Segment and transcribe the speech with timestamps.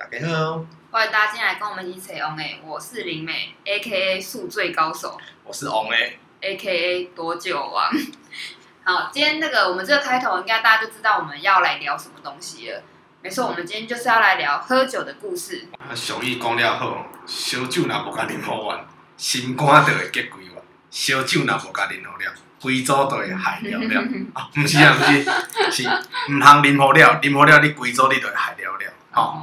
[0.00, 4.18] 大家好，欢迎大家进来跟我们一起扯王诶，我是林美，A.K.A.
[4.18, 7.04] 宿醉高手，我是王诶，A.K.A.
[7.14, 7.92] 多久王。
[8.82, 12.82] 好，今天那个我们这个开头应该大家就知道我们要来聊什么东西了。
[13.20, 15.68] 没错，我们今天就是要来聊喝酒的故事。
[15.94, 18.82] 俗语讲了好，小酒若无甲啉好完，
[19.18, 24.02] 心肝就会结鬼完；烧酒若无甲啉好了，规组都会害了了。
[24.32, 25.22] 啊，不是啊，不是，
[25.70, 25.88] 是
[26.32, 28.94] 唔通啉好了，啉好了你规组你就会害了了。
[29.12, 29.42] 哦，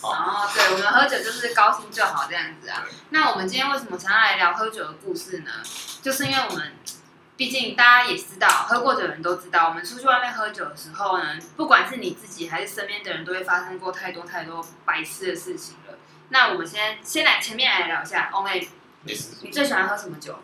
[0.00, 2.84] 哦，对，我们喝酒就是高兴就好这样子啊。
[3.10, 5.50] 那我们今天为什么想要来聊喝酒的故事呢？
[6.02, 6.72] 就是因为我们。
[7.36, 15.98] 毕竟大家也知道，喝过酒的人都知道，我们出去外面喝酒的时候呢，不管是你自己还是身边的人，都会发生过太多太多白痴的事情了。
[16.28, 18.68] 那我们先先来前面来聊一下，OK？
[19.02, 20.38] 你最喜欢喝什么酒？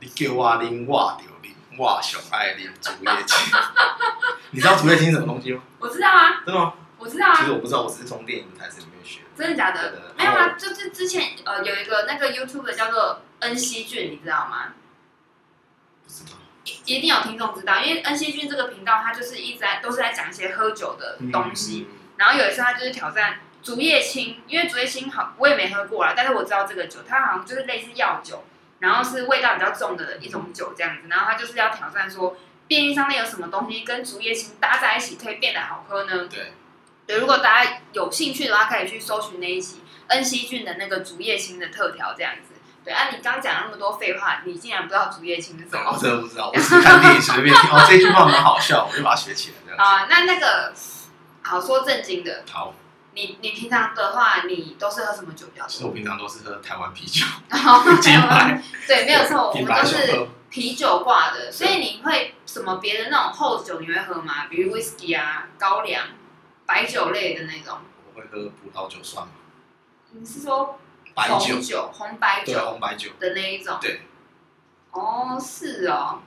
[0.00, 3.56] 你叫我啉， 我就啉，我上爱啉竹叶青。
[4.50, 5.62] 你知道竹叶青是什么东西吗？
[5.78, 6.42] 我知道啊。
[6.44, 6.72] 真的吗？
[7.06, 7.34] 我知道啊。
[7.36, 9.26] 其实我不知道，我只是从电影台词里面学的。
[9.36, 9.92] 真的假的？
[9.92, 14.74] 的没有啊，就是之前呃有一个那个 YouTube 叫做恩熙俊，你知道吗？
[16.84, 21.86] 一定有听众知道，因为恩熙俊这个频道，他就是一直在都是在讲一些喝酒的东西。
[21.88, 28.44] 嗯、然后有一次他就是挑战竹叶青，因为竹叶青好，我也没喝过啦，但是我知道这个酒，它好像就是类似药酒，
[28.80, 31.08] 然后是味道比较重的一种酒这样子。
[31.08, 36.26] 然后他就是要挑战说，便利商店有什么东西跟竹叶青搭在一起可以变得好喝呢？
[36.26, 36.52] 对，
[37.06, 42.54] 对，如果大家有兴趣的话，可以去搜寻那一集恩熙俊的那个竹叶青的特调这样子。
[42.84, 45.90] 对啊，你刚讲那么多废话，你竟然不知道竹叶青是什么？
[45.94, 47.70] 我真的不知道，我只看电影随便听。
[47.70, 49.78] 哦，这句话很好笑，我就把它学起来这样。
[49.84, 50.72] 啊，那那个
[51.42, 52.42] 好说正经的。
[52.50, 52.74] 好。
[53.18, 55.68] 你你平常的话，你都是喝什么酒比较多？
[55.70, 57.24] 其实我平常都是喝台湾啤酒。
[58.02, 58.62] 金牌。
[58.86, 61.50] 对，没有错，我们都是啤酒挂的。
[61.50, 64.48] 所以你会什么别的那种厚酒你会喝吗？
[64.50, 66.04] 比如 whisky 啊、高粱、
[66.66, 67.78] 白酒类的那种。
[68.14, 69.32] 我会喝葡萄酒算吗？
[70.10, 70.78] 你是说？
[71.14, 73.78] 白酒，酒，红白酒，对，红白酒的那一种。
[73.80, 74.02] 对。
[74.90, 76.20] 哦，是哦，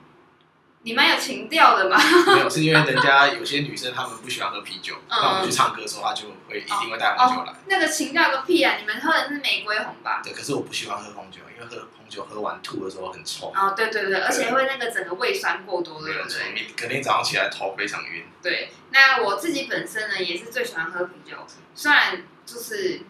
[0.82, 1.96] 你蛮有情调的嘛。
[2.26, 7.54] 没有，是因为人家有些女生她们不喜欢喝啤酒，那、嗯、我们去唱歌的时候，她就会一定会带红酒来。
[7.66, 8.76] 那个情调个屁啊！
[8.80, 10.20] 你们喝的是玫瑰红吧？
[10.24, 13.52] 对，可是我不喜欢喝红酒，因为喝红酒喝完吐的时候很臭。
[13.54, 16.38] 哦，对对对，而且会那个整个胃酸过多的，对不对？
[16.54, 18.24] 你肯定早上起来头非常晕。
[18.42, 21.36] 对，那我自己本身呢，也是最喜欢喝啤酒，
[21.74, 23.02] 虽然就是。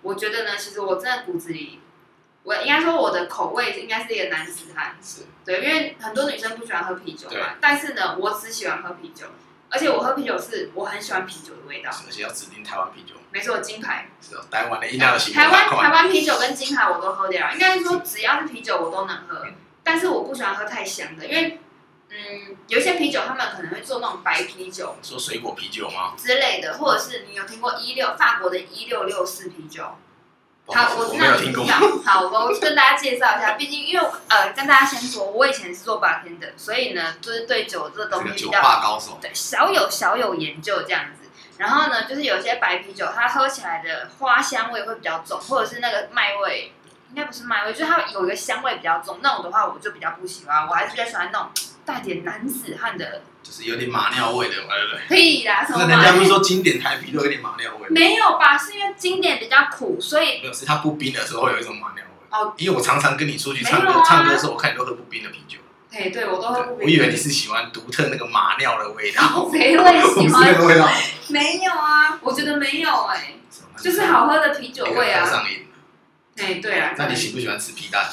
[0.00, 1.80] 我觉得呢，其实我真的骨子里，
[2.48, 9.26] 我应该说我的口味应该是一个男子汉，是对，因为很多女生不喜欢喝啤酒嘛，但是呢，我只喜欢喝啤酒，
[9.68, 19.44] 而且我喝啤酒是我很喜欢啤酒的味道，而且要指定台湾啤酒，没错，金牌，是哦，台湾的饮料的台湾台湾啤酒跟金牌我都喝掉，应该是说只要是啤酒我都能喝，
[19.84, 21.60] 但是我不喜欢喝太香的，因为。
[22.10, 26.14] 嗯，有一些啤酒，他们可能会做那种白啤酒，说水果啤酒吗？
[26.16, 29.84] 之类的，或者是你有听过一六法国的一六六四啤酒？
[30.70, 31.64] 好，我没有听过。
[32.04, 33.52] 好，我跟大家介绍一下。
[33.52, 41.28] 毕竟，因为呃，跟大家先说，我以前是做 bartender 的，所以呢，就是对酒这个东西比较高手，对，小有小有研究这样子。
[41.56, 46.72] 然后呢，就是有些白啤酒，它喝起来的花香味会比较重，或者是那个麦味，
[47.10, 49.18] 应该不是麦味，就是它有一个香味比较重。
[49.22, 51.48] 那种的话，我就比较不喜欢，我还是比较喜欢那种。
[51.88, 54.68] 带点男子汉的，就是有点马尿味的，对不
[55.08, 55.16] 对？
[55.16, 55.86] 屁啦，什么？
[55.86, 57.88] 人家不是说经典台啤都有点马尿味？
[57.88, 58.58] 没有吧？
[58.58, 60.52] 是因为经典比较苦，所以没有。
[60.52, 62.26] 是它不冰的时候会有一种马尿味。
[62.30, 65.58] 哦，因为我常常跟你出去唱歌，啊、唱歌的时候我看你都喝不冰的啤酒。
[65.90, 66.84] 哎，对，我都喝不冰。
[66.84, 69.48] 我以为你是喜欢独特那个马尿的味道。
[69.50, 69.84] 谁会
[70.20, 70.86] 喜欢那个味道？
[71.28, 73.40] 没有啊，我觉得没有哎、欸，
[73.82, 75.24] 就是好喝的啤酒味啊。
[75.24, 75.66] 上瘾。
[76.36, 76.92] 哎，对啊。
[76.98, 78.04] 那你喜不喜欢吃皮蛋？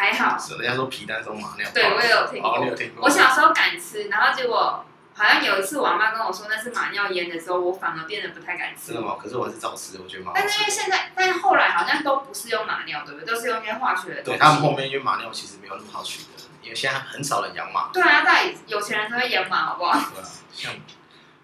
[0.00, 2.56] 还好，是人家说皮蛋松马尿，对我也有听过。
[2.56, 3.04] 哦，你有听过。
[3.04, 8.92] 我小时候敢吃，然后结果好像有一次我妈跟我说那是马尿腌的时候，我反而变得不太敢吃。
[8.92, 9.18] 真的吗？
[9.20, 10.24] 可是我还是照吃，我觉得。
[10.34, 13.34] 但是因为现在，但是后来好像都不是用马尿，对不对？
[13.34, 14.22] 都是用一些化学的。
[14.22, 17.90] 对，他们后面因为马尿其实没有那么好取的，因为现在很少人养马。
[17.92, 19.92] 对啊，大有钱人才会养马，好不好？
[20.14, 20.72] 对啊，像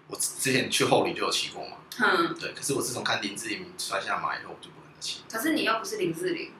[0.07, 2.07] 我之前去后里就有骑过马。
[2.07, 2.35] 嗯。
[2.39, 5.21] 对，可是我自从看林志玲摔下马以后，我就不跟他骑。
[5.31, 6.51] 可是你又不是林志玲。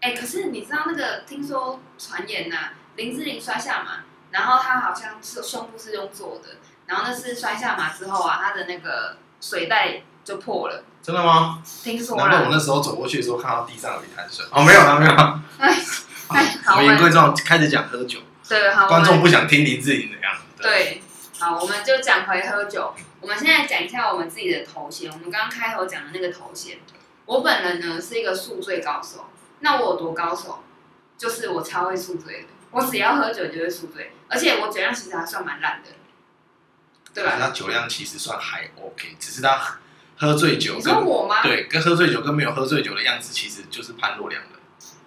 [0.00, 0.08] 好。
[0.08, 1.20] 哎、欸，可是你知道那个？
[1.26, 6.56] 听说传言呐，林志玲摔下马，然后她好像是胸部是用做的，
[6.86, 10.84] 然后那是摔下马之后啊，她的那个水袋就破了。
[11.02, 11.62] 真的吗？
[11.82, 12.16] 听说。
[12.16, 14.44] 难怪我那时候走过去的时候看到地上有一滩水。
[14.50, 15.42] 哦，没有了，没有了。
[15.58, 15.76] 哎
[16.28, 16.76] 哎， 好。
[16.76, 18.20] 我们言归正传，开始讲喝酒。
[18.48, 18.86] 对，好。
[18.88, 20.62] 观众不想听林志玲的样子。
[20.62, 21.02] 对，对。
[21.38, 22.94] 好，我们就讲回喝酒。
[23.20, 25.10] 我们现在讲一下我们自己的头衔。
[25.10, 26.78] 我们刚刚开头讲的那个头衔，
[27.26, 29.26] 我本人呢是一个宿醉高手。
[29.60, 30.62] 那我有多高手？
[31.16, 35.88] 就是我超会宿醉的，我只要喝酒就会宿醉，而且我酒量其实还算蛮烂的，
[37.12, 37.36] 对吧？
[37.40, 39.60] 他酒量其实算还 OK，只是他
[40.16, 41.42] 喝醉酒你跟说我吗？
[41.42, 44.50] 对跟喝醉酒跟没有喝醉酒的样子，其实就是判若两人。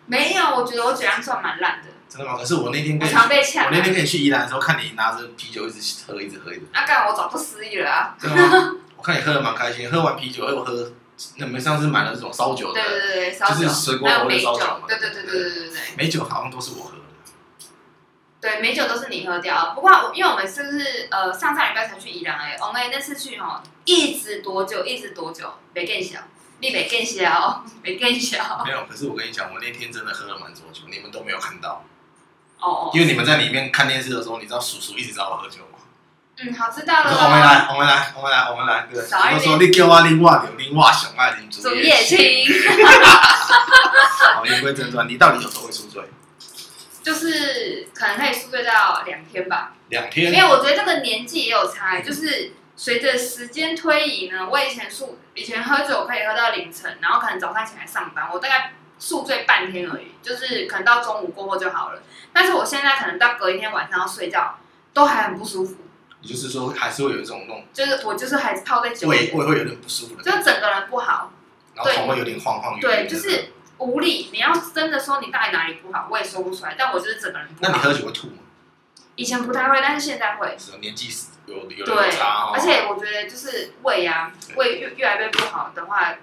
[0.06, 1.88] 没有，我觉得我酒量算蛮烂的。
[2.09, 2.38] 真的吗？
[2.38, 3.65] 可是我那天我跟你常被呛。
[3.68, 6.68] 我那天跟你去宜兰的时候，看你拿着啤酒一直喝，一直喝，一直喝。
[6.74, 8.18] 那干、啊、我早不失忆了啊！
[8.19, 8.75] 真的吗？
[8.98, 10.92] 我看你喝的蛮开心，喝完啤酒又喝，那
[11.40, 14.82] 我们上次买了这种烧酒的，对对对，烧酒，就是水果口味烧酒嘛。
[14.88, 15.80] 对对对对对对对。
[15.98, 16.98] 美酒好像都是我喝的。
[18.40, 19.74] 对，美酒都是你喝掉。
[19.76, 24.84] 不过因为我们是不是呃上上礼拜才去宜兰哎，我们那次去哈，一直多久？
[24.84, 25.54] 一直多久？
[25.76, 26.20] 没更小，
[26.60, 28.64] 你没更小，没更小。
[28.66, 31.84] 没有，可是我跟你讲，我那天真的喝了蛮多酒，你们都没有看到。
[32.60, 35.71] 哦哦，因为你们在里面看电视的时候，你知道叔叔一直找我喝酒吗？
[36.38, 37.12] 嗯，好，知道了。
[37.12, 38.88] 我们来，我们来，我们来，我们来。
[39.33, 42.45] 我说你叫我另外，另外熊爱啉竹叶青。
[44.36, 46.04] 好，言归正传，你到底有时候会宿醉？
[47.04, 49.74] 就是可能可以宿醉到两天吧。
[49.89, 50.31] 两天？
[50.33, 58.74] 因为我觉得这个年纪也有差，就是随着时间推移呢，我以前宿以前喝酒可以喝到凌晨，然后可能早上起来上班，我大概。
[59.04, 62.04] 宿醉半天而已，就是可能到中午过后就好了。
[62.31, 64.60] 但是我现在可能到隔一天晚上要睡觉，
[64.94, 65.77] 都还很不舒服。
[66.22, 71.32] 也就是说，还是会有一种那种，就是我就是还是泡在酒里，胃胃会有点不舒服的，就整个人不好，
[71.76, 72.80] 然后头会有点晃晃。
[72.80, 74.30] 对，就是无力。
[74.32, 76.76] 你要真的说你到底哪里不好，我也说不出来。
[76.78, 77.72] 但我就是整个人不好。
[77.72, 78.34] 那你喝酒会吐吗？
[79.16, 80.56] 以前不太会，但是现在会。
[80.58, 81.10] 是年纪
[81.48, 82.52] 有有对差哦。
[82.54, 86.16] 而且我觉得就是胃啊，胃越越来越不好的话，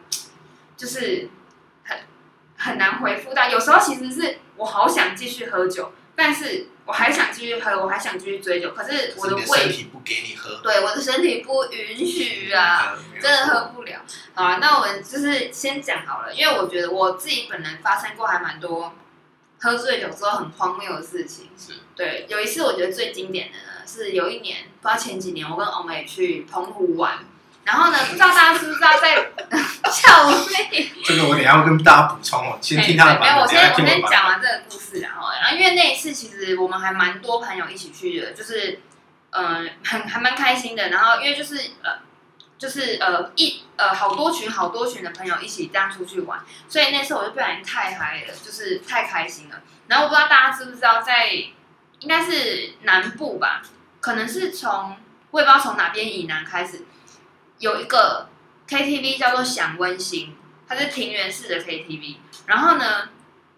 [0.76, 1.28] 就是。
[2.60, 14.00] 很难回复到，有时候其实是我好想继续喝酒，但是我还想继续喝，我还想继续追酒，可是我的胃，身体不给你喝，对，我的身体不允许啊，真的喝不了。
[14.32, 18.94] 好啊，那我们就是先讲好了，因为我觉得我自己本人发生过还蛮多
[19.60, 21.50] 喝醉酒之后很荒谬的事情。
[21.58, 27.18] 是，对，有一次我觉得最经典的呢，是有一年，不知道前几年，我跟欧美去澎湖玩。
[27.68, 29.14] 然后呢，不知道大家知不知道在
[29.92, 30.90] 笑妹？
[31.04, 33.28] 这个我等一下会跟大家补充哦，先听他的版本。
[33.28, 38.80] 没有，我先我先讲完这个故事，然后，然后因为那一次其实我们还蛮多朋友一起去的，就是
[39.32, 40.88] 嗯、呃，很还蛮开心的。
[40.88, 41.98] 然后因为就是呃，
[42.56, 46.40] 就是呃一呃好多群好多群的朋友一起这样出去玩，
[46.70, 49.60] 所以那次我就不小心太嗨了，就是太开心了。
[49.88, 53.60] 然后我不知道大家知不知道，在应该是南部吧，
[54.00, 54.96] 可能是从
[55.32, 56.86] 我也不知道从哪边以南开始。
[57.58, 58.28] 有一个
[58.68, 60.36] KTV 叫做享温馨，
[60.68, 62.16] 它是庭园式的 KTV。
[62.46, 63.08] 然后呢，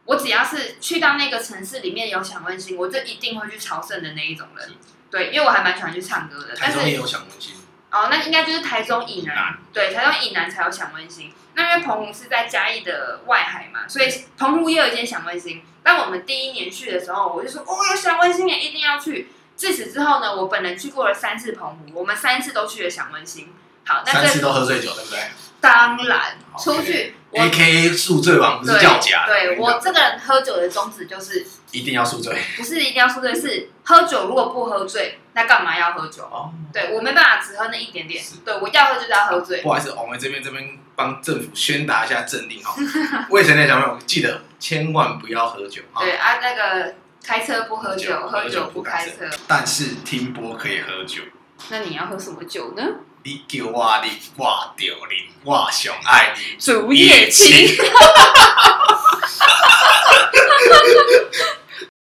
[0.04, 4.74] 我只要是去到那个城市里面有享温馨，我就一定会去朝圣的那一种人。
[5.10, 6.54] 对，因为我还蛮喜欢去唱歌的。
[6.54, 7.54] 台中也有享温馨。
[7.90, 9.58] 哦，那应该就是台中以南。
[9.72, 11.32] 对，台中以南才有享温馨。
[11.54, 14.08] 那因为澎湖是在嘉义的外海嘛，所以
[14.38, 15.62] 澎湖也有一间享温馨。
[15.82, 19.30] 但我们第一年去的时候，我就说哦，有享温馨也一定要去。
[19.56, 23.52] 自此之后呢，我本人去过了三次澎湖，我们三次都去了享温馨。
[23.90, 25.18] 好，那三次都喝醉酒，对不对？
[25.60, 29.32] 当然，出去 A K A 宿醉王不是叫假的。
[29.34, 36.22] 对，我这个人喝酒的宗旨就是一定要宿醉，不是一定要宿醉，是喝酒如果不喝醉，那干嘛要喝酒？
[36.22, 39.60] 哦，对我没办法只喝那一点点，对我要喝就是要喝醉。
[39.60, 42.70] 不好意思，我们这边这边帮政府宣达一下政令哦，
[43.28, 45.82] 未成年小朋友记得千万不要喝酒。
[45.98, 51.22] 对啊，那个开车不喝酒，喝酒不开车，但是听播可以喝酒。
[51.68, 52.82] 那你要喝什么酒呢？
[53.22, 57.76] 你叫我你，我就啉， 我上爱你竹叶青。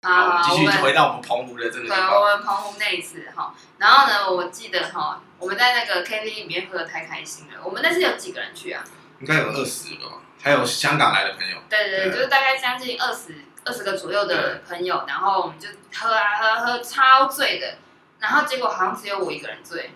[0.04, 1.88] 好，继续回到我们澎湖的这个。
[1.88, 7.62] 对，我们澎湖那一次哈，然后呢，我记得哈，我们在那个 KTV 里面喝的太开心了。
[7.64, 8.84] 我们那次有几个人去啊？
[9.20, 11.58] 应该有二十个吧，还有香港来的朋友。
[11.70, 13.36] 对对对，就是大概将近二十
[13.66, 17.78] 二十个左右的朋友，然后我们就喝啊喝喝，超醉的，
[18.20, 19.92] 然后结果好像只有我一个人醉。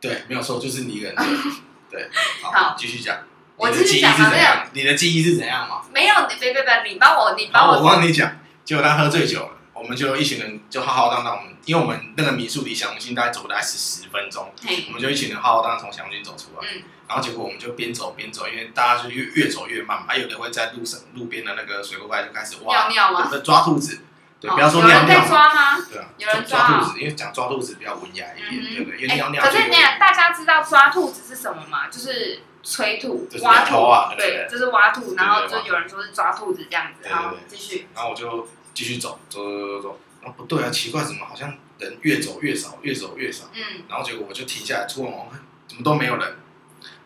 [0.00, 1.16] 对，没有错，就是你一个人。
[1.90, 2.08] 对，
[2.42, 3.16] 好，继续讲。
[3.56, 5.82] 我继续讲啊，你的记忆是怎样嘛？
[5.92, 7.78] 没有，你别别别，你帮我，你帮我。
[7.78, 14.52] 我帮你讲，结果他喝醉酒了，我们就一群人就浩浩荡荡，我们因为我们那个民宿离小红星大概走大概是十分钟，
[14.86, 16.68] 我们就一群人浩浩荡荡从小红星走出来，
[17.08, 23.30] 然后结果我们就边走边走，因为大家就越越走越慢，还有的会在路上路边的那个水沟盖就开始挖尿尿吗？
[23.42, 24.02] 抓兔子。
[24.40, 25.00] 对，不要说尿尿。
[25.02, 25.84] 有人被抓吗？
[25.90, 29.00] 对啊，有人抓兔子，因为讲抓兔子比较文雅一点，对不对？
[29.00, 29.42] 因为尿尿。
[29.42, 31.88] 可是那样，大家知道抓兔子是什么吗？
[31.88, 37.08] 就是催吐、挖兔啊，对，就是挖兔，然后就有人说是抓兔子这样子。
[37.08, 37.88] 好，继续。
[37.94, 40.00] 然后我就继续走，走走走走。
[40.20, 43.44] 然后不对啊，奇怪，怎么好像人越走越少，越走越少？
[43.54, 43.62] 嗯。
[43.88, 46.36] 然后结果我就停下来，突然往看，怎么都没有人。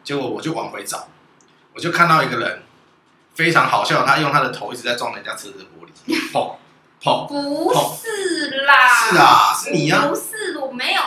[0.05, 1.09] 结果我就往回找，
[1.73, 2.63] 我就看到一个人，
[3.35, 6.57] 非常好笑，他用他的头一直在撞人家车子的玻璃，砰。
[7.03, 8.75] 不是啦，
[9.11, 11.03] 是啊，是你呀，不是，我没有，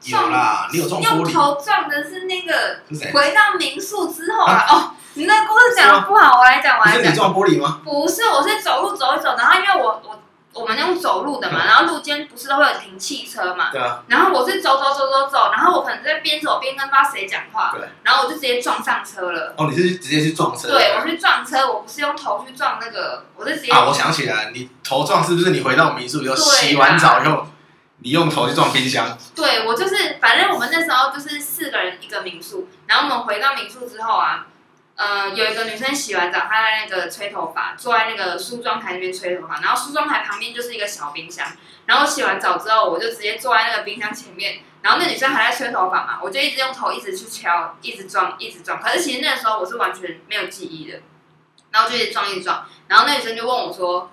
[0.00, 1.08] 撞啦，你有撞玻璃？
[1.08, 2.78] 用头撞的是那个？
[3.12, 7.02] 回到民宿之后啊，哦，你那故事讲的不好，我来讲，我来讲。
[7.02, 7.80] 是你撞玻璃吗？
[7.84, 10.21] 不是，我是走路走一走，然后因为我我
[10.54, 14.02] 我们用走路的嘛，然后路肩不是都会有停汽车嘛，对啊。
[14.06, 17.88] 然后我是走走走走走，然后我可能在边走边跟不知道谁讲话，对。
[18.02, 19.54] 然后我就直接撞上车了。
[19.56, 20.68] 哦，你是直接去撞车？
[20.68, 23.72] 对，我去撞车，我不是用头去撞那个，我是直接。
[23.72, 27.46] 啊，我想起来，你头撞是不是你回到民宿以后洗完澡以后？
[28.04, 29.16] 你用头去撞冰箱？
[29.32, 34.44] 对，我就是，反正我们那时候就是四个人一个民宿，然后我们回到民宿之后啊，
[34.94, 41.46] 呃，有一个女生洗完澡，她在那个吹头发，坐在那个梳妆台那边吹头发，然后梳妆台旁边就是一个小冰箱，
[41.86, 51.00] 然后洗完澡之后，我就直接坐在那个冰箱前面，然后那女生还在吹头发嘛，我就一直用头一直去敲，一直撞，一直撞，可是其实那个时候我是完全没有记忆的，
[51.70, 54.10] 然后就一直撞，一直撞，然后那女生就问我说，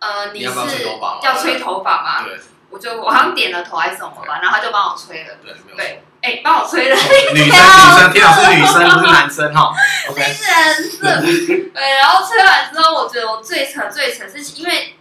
[0.00, 2.24] 呃，你是要吹头发吗？
[2.24, 2.38] 对。
[2.72, 5.34] 我就我好像点了头还是什么吧，然后她就帮我吹了。
[5.44, 6.96] 对，对，哎，帮我吹了。
[7.32, 9.72] 女生，女生，天啊，是女生，不是男生哈。
[10.08, 10.20] OK。
[10.20, 10.36] 人
[10.90, 11.46] 设。
[11.72, 14.96] 对，然后吹完之后，我觉得我最扯最扯是因为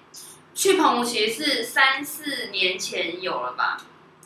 [0.55, 3.77] 去澎湖其实是三四年前有了吧？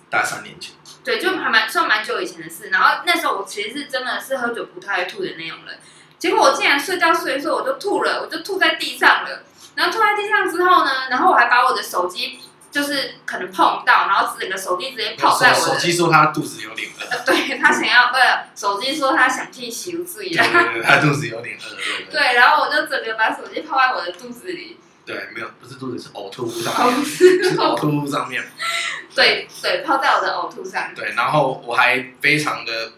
[0.10, 0.76] 大概三年前。
[1.04, 2.70] 对，就还蛮算蛮久以前的事。
[2.70, 5.80] 然后那时候我其实是真的是喝酒不太会吐的那种人，
[6.20, 9.44] 结果我竟然睡觉睡一睡我就吐了，我就吐在地上了。
[9.76, 12.40] 然后吐在地上之后呢，然后我还把我的手机。
[12.74, 15.74] 就是可能碰到，然后整个手机直接泡在我的手。
[15.74, 17.06] 手机说他肚子有点饿。
[17.06, 18.24] 呃， 对他想要，不是
[18.56, 20.42] 手机说他想去洗漱一下。
[20.42, 22.12] 对对对，他肚子有点饿，对对。
[22.12, 24.80] 对，然后我就整个把手机泡在我的肚子里。
[25.06, 27.06] 对，没有，不是肚子，是呕吐物上面。
[27.06, 28.44] 是呕吐物上面。
[29.14, 30.96] 对对，泡在我的呕吐上。
[30.96, 32.94] 对，然后我还非常的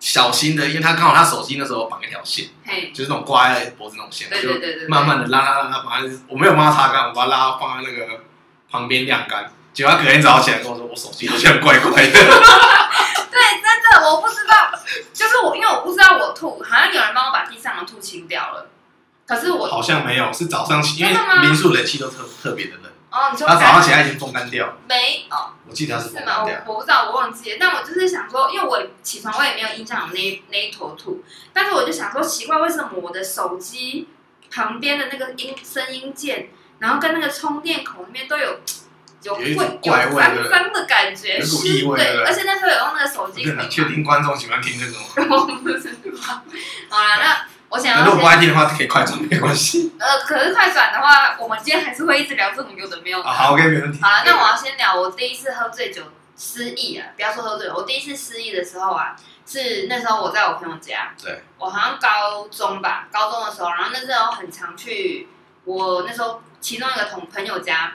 [0.00, 8.24] 小心的，因为他刚好他手机那时候绑一条线，嘿，就是那种挂在脖子那种线，对对对对，慢慢的拉拉拉拉，把它，我没有帮他擦干，我把它拉放在那个。
[8.70, 12.12] 旁边晾干，结果他隔天早上起来跟我说，我手机好像怪怪的。
[12.12, 14.70] 对，真的我不知道，
[15.12, 18.68] 就是我因为我不知道我吐，好像有人帮我把地上的吐清掉了，
[19.26, 22.90] 可是我好像没有，是早上起，因为民宿冷气都特特别的冷。
[23.10, 24.76] 哦，你说他早上起来已经风干掉了。
[24.88, 26.44] 没哦，我记得他是是吗？
[26.44, 27.56] 我我不知道，我忘记了。
[27.58, 34.08] 但我就是想说，因为我起床我也没有印象有那那一坨吐，但是我就想说奇怪，为什么我的手机
[34.48, 36.50] 旁边的那个音声音键？
[36.80, 38.58] 然后跟那个充电口里面都有
[39.22, 43.44] 有会有脏脏的感觉，有股异味，对，而且那时候有用那个手机。
[43.44, 44.98] 你确定观众喜欢听这种？
[45.28, 46.42] 我不知道。
[46.88, 48.06] 好了，那我想要。
[48.06, 49.92] 如果不爱听的话，可以快转，没关系。
[49.98, 53.28] 呃，可是快转的话，我们今天还是会一直聊这种有的没有的。
[53.28, 54.00] 好，OK，没问题。
[54.02, 56.02] 好了，那我要先聊我第一次喝醉酒
[56.38, 57.08] 失忆啊！
[57.14, 59.14] 不要说喝醉，我第一次失忆的时候啊，
[59.46, 61.12] 是那时候我在我朋友家。
[61.22, 61.42] 对。
[61.58, 65.28] 我好像高中吧，高中的时候，然后那时候很常去，
[65.64, 66.42] 我那时候。
[66.60, 67.94] 其中一个同朋友家，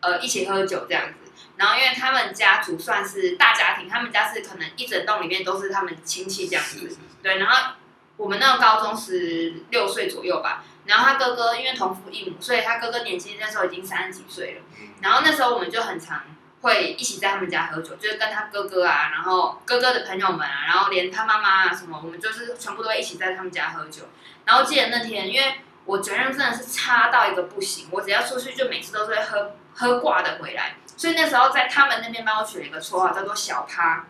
[0.00, 1.32] 呃，一起喝酒这样子。
[1.56, 6.80] 然后因为他们家族算是大家庭，他们家是可能一整栋里面都是他们亲戚这样子。
[6.80, 7.74] 是是是对，然后
[8.16, 10.64] 我们那个高中十六岁左右吧。
[10.84, 14.62] 然后他哥哥因为同父异母，所以他哥哥年轻那时候已经三十几岁了。
[15.00, 16.22] 然后那时候我们就很常
[16.62, 24.02] 会一起在他们家喝酒，就是跟他哥哥啊，然后哥哥的朋友们啊，然后连他妈妈啊什么，我们就是全部都会一起在他们家喝酒。
[24.44, 25.54] 然后记得那天，因为。
[25.86, 34.06] 我酒量真的是差到一个不行，我只要出去就每次都是会喝喝挂的回来，所以那时候在他们那边帮我取了一个绰号叫做小趴，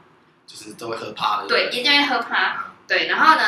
[0.46, 1.48] 就是都会喝趴的。
[1.48, 2.66] 对，一定会喝趴。
[2.86, 3.42] 对，然后呢，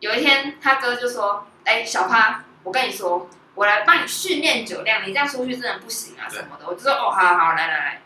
[0.00, 8.02] 有一天他哥就说：“哎，小趴，我跟你说，我来帮你训练酒量，你这样出去真的不行啊什么的。”我就说：“哦，好好好，来来来。”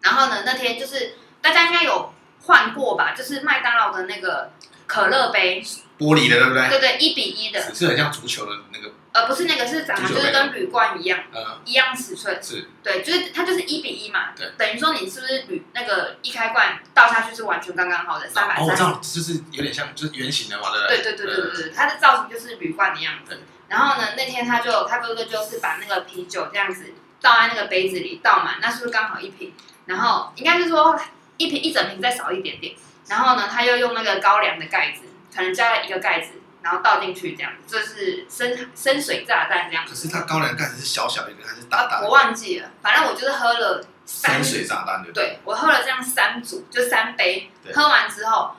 [0.00, 2.13] 然后呢，那天就是大家应该有
[2.46, 4.52] 换过吧，就是麦当劳的那个
[4.86, 5.64] 可乐杯。
[5.96, 6.68] 玻璃的对不对？
[6.68, 8.90] 对对，一比一的，是很像足球的那个。
[9.12, 12.36] 呃，不是那个，是长得就是跟铝罐一样，嗯，一样尺寸。
[12.42, 12.68] 是。
[12.82, 14.30] 对，就是它就是一比一嘛。
[14.34, 14.50] 对。
[14.58, 18.64] 等于说你是不是铝那个一开罐倒下去是完全刚刚好的三百三。
[18.64, 23.40] 哦，我知道，就是有点像就是圆形的嘛，对对对对对对，它的造型就是铝罐的样子。
[23.68, 29.54] 然后呢，那天他就他哥哥就是把那个啤酒这样子倒在那个杯子里倒满，那是不是刚好一瓶？
[29.86, 30.98] 然后应该是说
[31.36, 32.74] 一瓶一整瓶再少一点点。
[33.08, 35.02] 然后呢，他又用那个高粱的盖子，
[35.34, 36.32] 可能加了一个盖子。
[36.62, 39.84] 然后倒进去这样，这是深深水炸弹这样。
[39.86, 42.06] 可是它高粱盖子是小小一个还是大大的？
[42.06, 44.42] 我忘记了，反正我就是喝了三。
[44.42, 45.24] 深水炸弹对不对？
[45.24, 47.50] 对，我喝了这样三组，就三杯。
[47.74, 48.56] 喝完之后，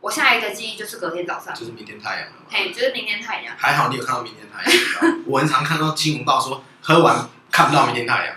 [0.00, 1.54] 我下一个记忆就是隔天早上。
[1.54, 2.34] 就是明天太阳了。
[2.50, 3.54] 嘿，就是明天太阳。
[3.56, 5.22] 还好你有看到明天太阳。
[5.26, 8.34] 我很常看到新闻报说喝完看不到明天太阳。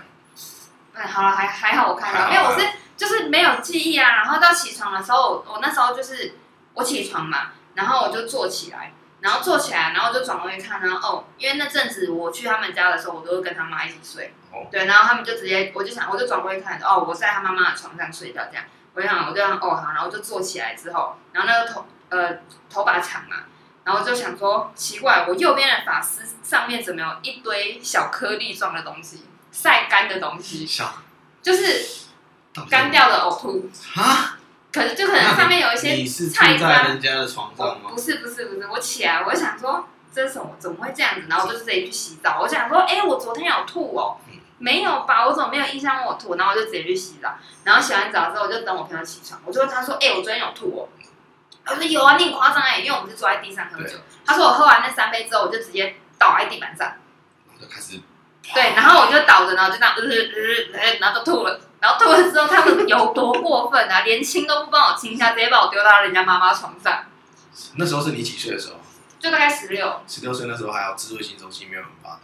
[0.92, 4.16] 嗯，好了，还还好我看到，因为我是就是没有记忆啊。
[4.16, 6.34] 然后到起床的时候，我那时候就是
[6.74, 7.52] 我起床嘛。
[7.74, 14.32] 然后我就坐起来，然后坐起来，然后就转过去看，然后哦，因为那阵子我去他们家的时候，我都会跟他妈一起睡。
[14.52, 14.68] 哦。
[14.70, 18.64] 对，然后他们就直接，我就想，我就转过去看，哦，我在他妈妈的床上睡觉，这样。
[18.94, 22.38] 我就想，我就想，哦好，然后就坐起来之后，然后那个头呃
[22.70, 23.38] 头发长嘛，
[23.82, 31.02] 然后就想说奇怪，我右边的发丝上面怎么有一堆小颗粒状的东西，晒干的东西，小
[31.42, 32.04] 就是
[32.70, 34.38] 干掉的呕吐啊。
[34.72, 37.90] 可是就可能上面有一些菜在人家的床上吗？
[37.90, 40.50] 不是不是不是，我起来我就想说这是什么？
[40.58, 41.26] 怎么会这样子？
[41.28, 42.40] 然后我就直接去洗澡。
[42.40, 44.16] 我想说，哎、欸，我昨天有吐哦，
[44.58, 45.26] 没有吧？
[45.26, 46.34] 我怎么没有印象我吐？
[46.34, 47.36] 然后我就直接去洗澡。
[47.62, 50.88] 然后洗完澡之后，我就等我朋友起床，我就问他说，哎、欸，我昨天有吐哦。
[51.66, 53.96] 我说有啊，你很夸张哎，因为我们是坐在地上喝酒。
[54.26, 58.00] 他说我喝完那三杯之后，我就直接倒在地板上，然后就开始。
[58.52, 61.60] 对，然后我就倒着，然后就这样，呃呃呃，然后就吐了。
[61.84, 64.00] 然后吐了之后，他们有多过分啊？
[64.00, 67.04] 连亲都不帮我亲一下，直接把我丢到人家妈妈床上。
[67.74, 68.76] 那时候是你几岁的时候？
[69.20, 70.00] 就大概十六。
[70.08, 72.20] 十六岁那时候还有智慧型手机没有很发达，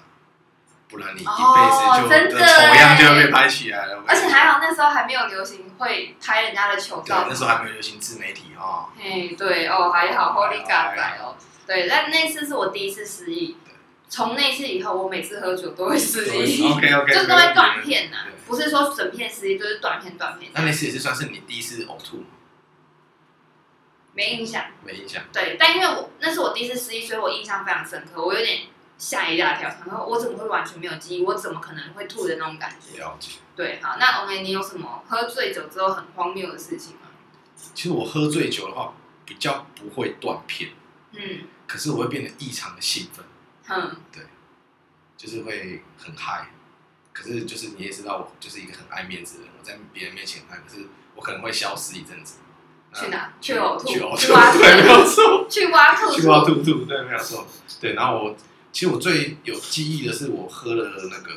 [0.88, 4.02] 不然你一辈子就丑样就要被拍起来了。
[4.08, 7.26] 而且还好那时候还没有流行会拍人家的球照。
[7.28, 8.86] 那时候还没有流行自媒体哦。
[8.98, 11.36] 嘿，对哦，还好，Holy God 仔哦。
[11.66, 13.58] 对，但那次是我第一次失忆。
[14.10, 20.50] 从那次以后，我每次喝酒都会失忆，OK OK，就都会 断片呐，不是说整片失忆，就是断片断片。
[20.52, 22.24] 那那次也是算是你第一次呕吐？
[24.12, 25.22] 没印象，没印象。
[25.32, 28.62] 对，但因为我那是我第一次失忆，所以我印象非常深刻，我有点
[28.98, 31.22] 吓一大跳，然后我怎么会完全没有记忆？
[31.22, 32.98] 我怎么可能会吐的那种感觉？
[32.98, 33.38] 了解。
[33.54, 37.02] 对，好，那 OK，你有什么喝醉酒之后很荒谬的事情吗？
[37.74, 38.92] 其实我喝醉酒的话，
[39.24, 40.70] 比较不会断片，
[41.12, 43.24] 嗯，可是我会变得异常的兴奋。
[43.70, 44.24] 嗯，对，
[45.16, 46.50] 就是会很嗨，
[47.12, 52.38] 可是就是你也知道，我就是一个很爱面子的人，我在别人面前嗨，可是我可能会消失一阵子。
[52.92, 53.32] 去哪？
[53.40, 53.86] 去呕吐？
[53.86, 54.58] 去呕吐？
[54.58, 55.46] 对，没有错。
[55.48, 56.12] 去挖吐？
[56.12, 56.84] 去挖吐吐？
[56.84, 57.46] 对，没有错。
[57.80, 58.36] 对，然后我
[58.72, 61.32] 其实我最有记忆的是我喝了那个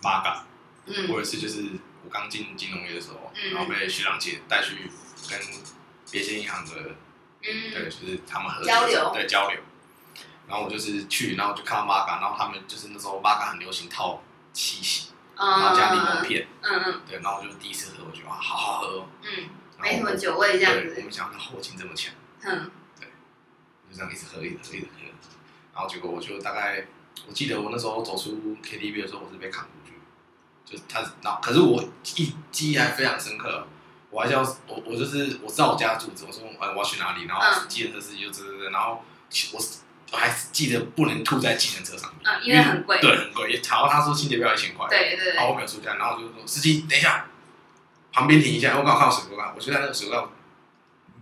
[0.00, 0.46] 玛嘎，
[0.86, 1.64] 嗯，或者是就是
[2.04, 4.88] 我刚进金融业的时候，然后被学长姐带去
[5.28, 5.40] 跟
[6.12, 6.70] 别些银行的，
[7.42, 9.58] 嗯，对，就是他们喝交流，对交流。
[10.52, 19.48] 然后我就是去，然后就看到玛嘎，然后他们就是那时候玛嘎很流行套七喜，然后加柠檬片，嗯嗯，对，然后我就第一次喝，我觉得哇，好好喝哦，嗯，
[19.80, 20.94] 没什么酒味这样子。
[20.98, 22.12] 我们想那后劲这么强，
[22.42, 23.06] 嗯，对，
[23.88, 25.00] 就这样一直喝，一直喝，一直喝，
[25.72, 26.86] 然后结果我就大概，
[27.26, 29.94] 我记得我那时候走出 KTV 的时候，我是被扛出去，
[30.66, 33.66] 就是他，然后可是我记记忆还非常深刻，
[34.10, 39.02] 我还叫我我就是我知道我家的住址，我说我要去哪里，然后记得的司机就这这这，然后
[39.54, 39.60] 我。
[40.12, 43.60] 我还记得不能吐在计程车上面，嗯，因为很贵，对，很贵。
[43.66, 45.34] 然后他说清洁费要一千块，对对对。
[45.34, 47.24] 然后我没有出价，然后就说司机等一下，
[48.12, 50.22] 旁边停一下，我刚好看到水沟盖，我就在那个水沟盖，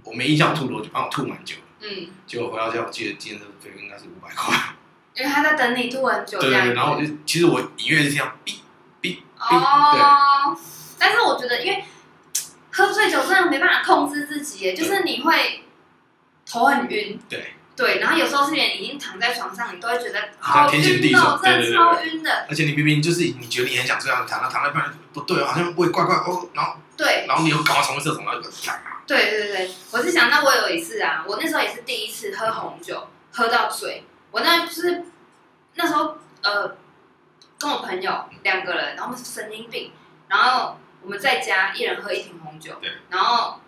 [0.02, 1.54] 我没印象吐多久，帮我吐蛮久。
[1.80, 2.08] 嗯。
[2.26, 4.74] 结果回到家，我记得计程车费应该是五百块。
[5.14, 6.40] 因为他在等你吐很久。
[6.40, 6.74] 对对对。
[6.74, 8.54] 然后我就其实我隐约是这样，哔
[9.00, 10.58] 哔哦。
[10.98, 11.84] 但是我觉得，因为
[12.72, 15.62] 喝醉酒真的没办法控制自己，就是你会
[16.44, 17.16] 头很晕。
[17.28, 17.54] 对。
[17.80, 22.46] 对，然后有时候是连已经躺在床上，你都会觉得好晕哦，真的超晕的。
[22.46, 28.50] 而且你明明就是你觉得你很想这样躺，躺在半不对，好像胃怪怪哦，然后对，然后你又赶快冲厕所，然后就
[29.06, 34.04] 对对对，我是想到我有一次啊，我那时候也是第一次喝红酒，喝到醉。
[34.30, 35.02] 我那就是
[35.76, 36.76] 那时候呃，
[37.58, 39.90] 跟我朋友两个人，然后是神经病，
[40.28, 43.58] 然后我们在家一人喝一瓶红酒，对，然后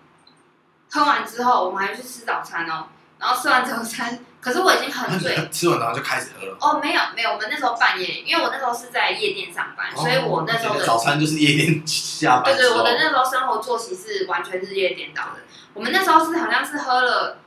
[0.90, 2.88] 喝完之后，我们还去吃早餐哦。
[3.22, 5.38] 然后吃完早餐，可是我已经很醉。
[5.52, 6.56] 吃完然后就开始喝了。
[6.60, 12.52] 哦，没有没有，我们那时候半夜，因为我那时候是在夜店上班，所以我那时候的早餐就是夜店下班。
[12.52, 15.42] 对对，我的那时候生活作息是完全日夜颠倒的。
[15.72, 17.38] 我们那时候是好像是喝了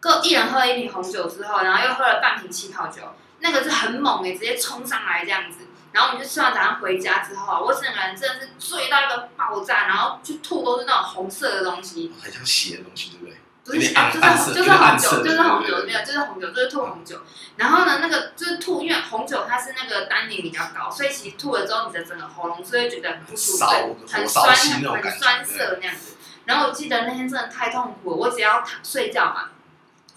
[0.00, 3.02] 各一人喝了一瓶红酒之后，然后又喝了半瓶气泡酒，
[3.38, 5.58] 那个是很猛诶，直接冲上来这样子。
[5.92, 13.36] 然后我们就吃完早上回家之后啊，我整个人真的是醉到一个爆炸，然后就吐都是那种红色的东西，很像血的东西，对不对？
[13.64, 17.20] 不是就是就是红酒，就是红酒，没有就是红酒，就是吐红酒。
[17.56, 23.64] 然后呢，那个就是吐，因为红酒它是那个单宁比较高，所以其实吐了之后，你的整个喉咙是会觉得很不舒服，
[24.10, 26.16] 很酸，很很酸涩那样子。
[26.44, 29.50] 然后我记得那天真的太痛苦了，我只要躺睡觉嘛，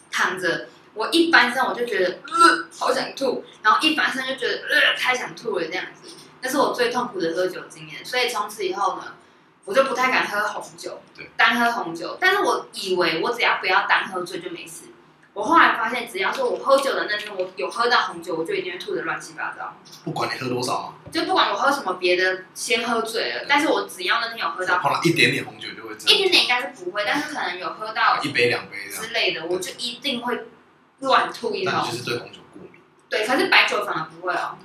[0.10, 6.10] 躺着，我一翻身我就觉得呃好想吐，然后一翻身就觉得呃太想吐了那样子。
[6.42, 9.14] 那是我最痛苦的喝酒经验，所以从此以后呢。
[9.66, 12.18] 我就不太敢喝红酒，对，单喝红酒。
[12.22, 14.86] 但是我以为我只要不要单喝醉就没事。
[15.34, 19.76] 我后来发现，只要说我喝酒的那天我有喝到红酒，我就一定会吐的乱七八糟。
[20.06, 20.94] 不管你喝多少吗？
[21.12, 23.46] 就不管我喝什么别的，先喝醉了。
[23.50, 25.94] 但是我只要那天有喝到，喝了一点点红酒就会。
[25.96, 30.46] 一点点应该是不会，但是可能有喝到一杯两杯之类的，我就一定会
[31.00, 31.92] 乱吐一那通。
[31.92, 32.80] 就是对红酒过敏。
[33.10, 34.58] 对，可是白酒反而不会哦，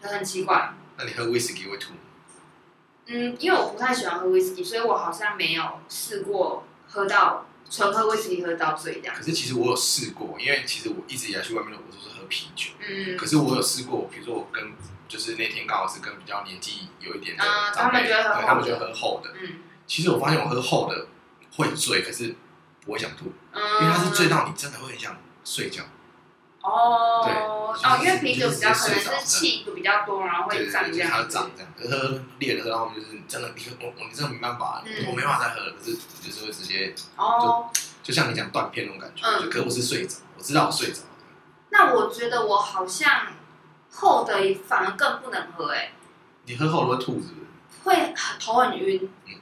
[0.00, 0.74] 就很奇怪。
[0.96, 1.98] 那你喝威士忌会吐吗？
[3.06, 9.14] 嗯，因为我不太喜欢喝威士忌，所以我好像没有试过喝到纯喝威士忌喝到醉这样。
[9.14, 12.70] 可是其实我有试过，因为其实我一直以来去外面的我都是喝啤酒。
[12.80, 14.72] 嗯，可是我有试过，比如说我跟
[15.08, 19.30] 就是那天刚好是跟比较年纪有一点的啊长辈，他们觉得他们觉得喝厚的。
[19.42, 21.08] 嗯其实我发现我喝厚的
[21.56, 22.34] 会醉，可是
[22.86, 25.14] 不会想吐，嗯，因为它是醉到你真的会很想
[25.44, 25.82] 睡觉。
[26.64, 31.16] 哦对哦，因为啤酒比较可能就是是气比较多，然后会胀这样子。
[31.16, 31.72] 会长这样。
[31.76, 35.72] 可是喝烈的喝到后面就是真的，你我我你真的没办法，嗯我没办法再喝了。
[35.78, 37.68] 可是就是会直接，哦，
[38.02, 39.26] 就像你讲断片那种感觉。
[39.26, 41.08] 嗯就可是我是睡着，我知道我睡着了。
[41.70, 43.26] 那我觉得我好像
[43.90, 45.92] 厚的反而更不能喝，哎，
[46.46, 47.44] 你喝厚了会吐是不是？
[47.82, 49.34] 会很头很晕，嗯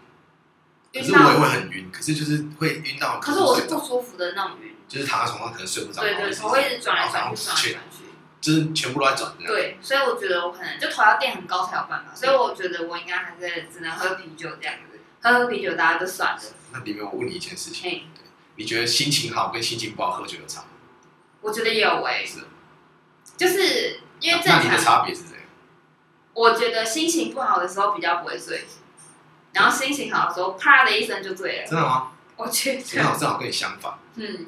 [0.92, 1.38] 可是我也。
[1.38, 3.20] 会很晕，可是就是会晕到。
[3.20, 8.05] 可是我是不舒服的那种晕，就是躺在床上可能睡不着，对对，头会一直转来转去，转来转去。
[8.42, 9.52] 就是全部都在转这样。
[9.55, 16.42] 对，所以我觉得我可能就头要垫很高才有办法，所以我觉得我应该还是只能喝啤酒这样子，喝喝啤酒大家就算了。
[16.72, 18.05] 那里面我问你一件事情，嘿，
[18.57, 20.66] 你觉得心情好跟心情不好喝酒有差吗？
[21.40, 22.40] 我觉得有哎、是。
[23.38, 25.40] 就是因为正那你的常，差别是怎样？
[26.35, 28.66] 我觉得心情不好的时候比较不会醉，
[29.52, 31.66] 然后心情好的时候啪的一声就醉了。
[31.66, 32.11] 真的吗？
[32.37, 34.46] 我觉那我得，正好跟你相反，嗯，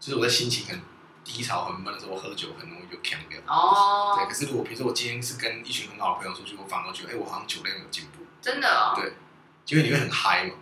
[0.00, 0.80] 就是我在心情很
[1.22, 3.38] 低潮、很闷的时候，我喝酒很容易就呛掉。
[3.46, 9.12] 哦对，哦可，是如果比如说我今天是跟一群很好的朋友出去，我反而觉得，哎、我好像酒量有进步，真的哦，对
[9.66, 10.54] 因为你会很嗨嘛。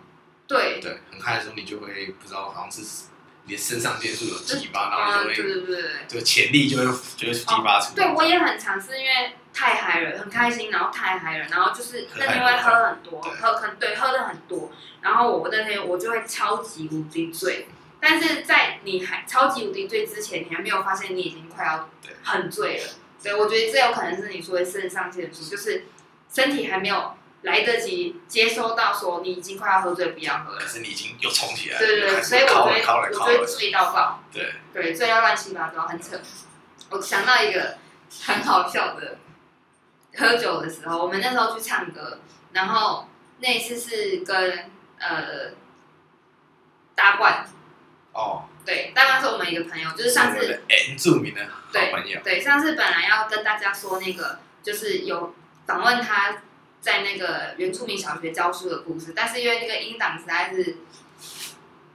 [0.45, 3.05] 对，对，很嗨的时候，你就会不知道，好像是
[3.45, 5.91] 你的肾上腺素有激发，然嗯，后就会对对对。
[6.07, 6.83] 就潜力就会
[7.15, 7.95] 就会激发出来。
[7.95, 14.71] 对，我也很常是因为太嗨了，很开心，然后太嗨了，然后就是那天会喝很多，喝很对，喝的很多，
[15.01, 17.67] 然后我那天我就会超级无敌醉，
[17.99, 21.89] 但是在你还超级无敌醉之前，你还没有发现你已经快要
[22.23, 25.85] 很醉了，所以我觉得这有可能是你说的肾上腺素，就是
[26.31, 30.59] 身体还没有来得及接收到说你已经快要喝醉，不要喝了。
[30.59, 30.67] 可。
[30.67, 31.99] 是你已经又冲起来了，对。
[31.99, 34.23] 对对，所以我觉得我觉得，醉到爆。
[34.31, 36.19] 对，对，醉到乱七八糟，很扯。
[36.89, 37.77] 我想到一个
[38.25, 39.17] 很好笑的，
[40.15, 42.19] 喝酒的时候，我们那时候去唱歌，
[42.51, 43.07] 然后
[43.39, 45.51] 那一次是跟呃
[46.95, 47.45] 大冠，
[48.13, 56.41] 哦，对，大概是我们一个朋友，就是上次原住民的好朋友，对上次本来要跟大家说那个，就是有访问他
[56.81, 60.77] 在那个原住民小学教书的故事，但是因为那个音档实在是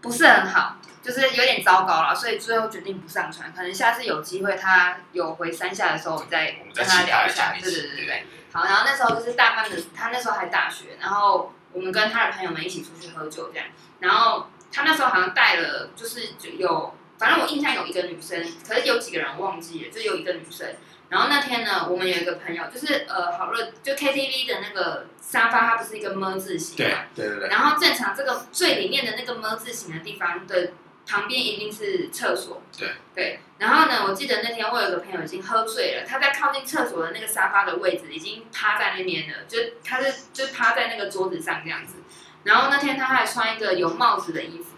[0.01, 3.53] 不是很好，就是有点糟糕了，所以最后决定不上传。
[3.53, 7.53] 可能下次有机会他有回山下的时候，我们再跟他聊一下。
[7.61, 8.07] 对对对对。
[8.07, 13.67] 对好，然后那时候就是大半的，他那时候还大学，然后我们跟他的朋友们一起出去喝酒这样，
[13.99, 20.75] 然后他那时候好像带了，就是就有，反正我印象有一个女生，可是有几个人忘记了，就有一个女生。
[21.11, 30.73] 然后那天呢，我们有一个朋友，就是呃，好热，就 KTV 的那个沙发，它不是一个么字形嘛，对对对对，然后正常这个最里面的那个么字形的地方的
[31.07, 32.61] 旁边一定是厕所。
[32.77, 33.39] 对对。
[33.59, 41.99] 然后呢，我记得那天我有个朋友已经喝醉了，他在靠近厕所的那个沙发的位置已经趴在那边了，就他是就趴在那个桌子上这样子。
[42.45, 44.77] 然后那天他还穿一个有帽子的衣服，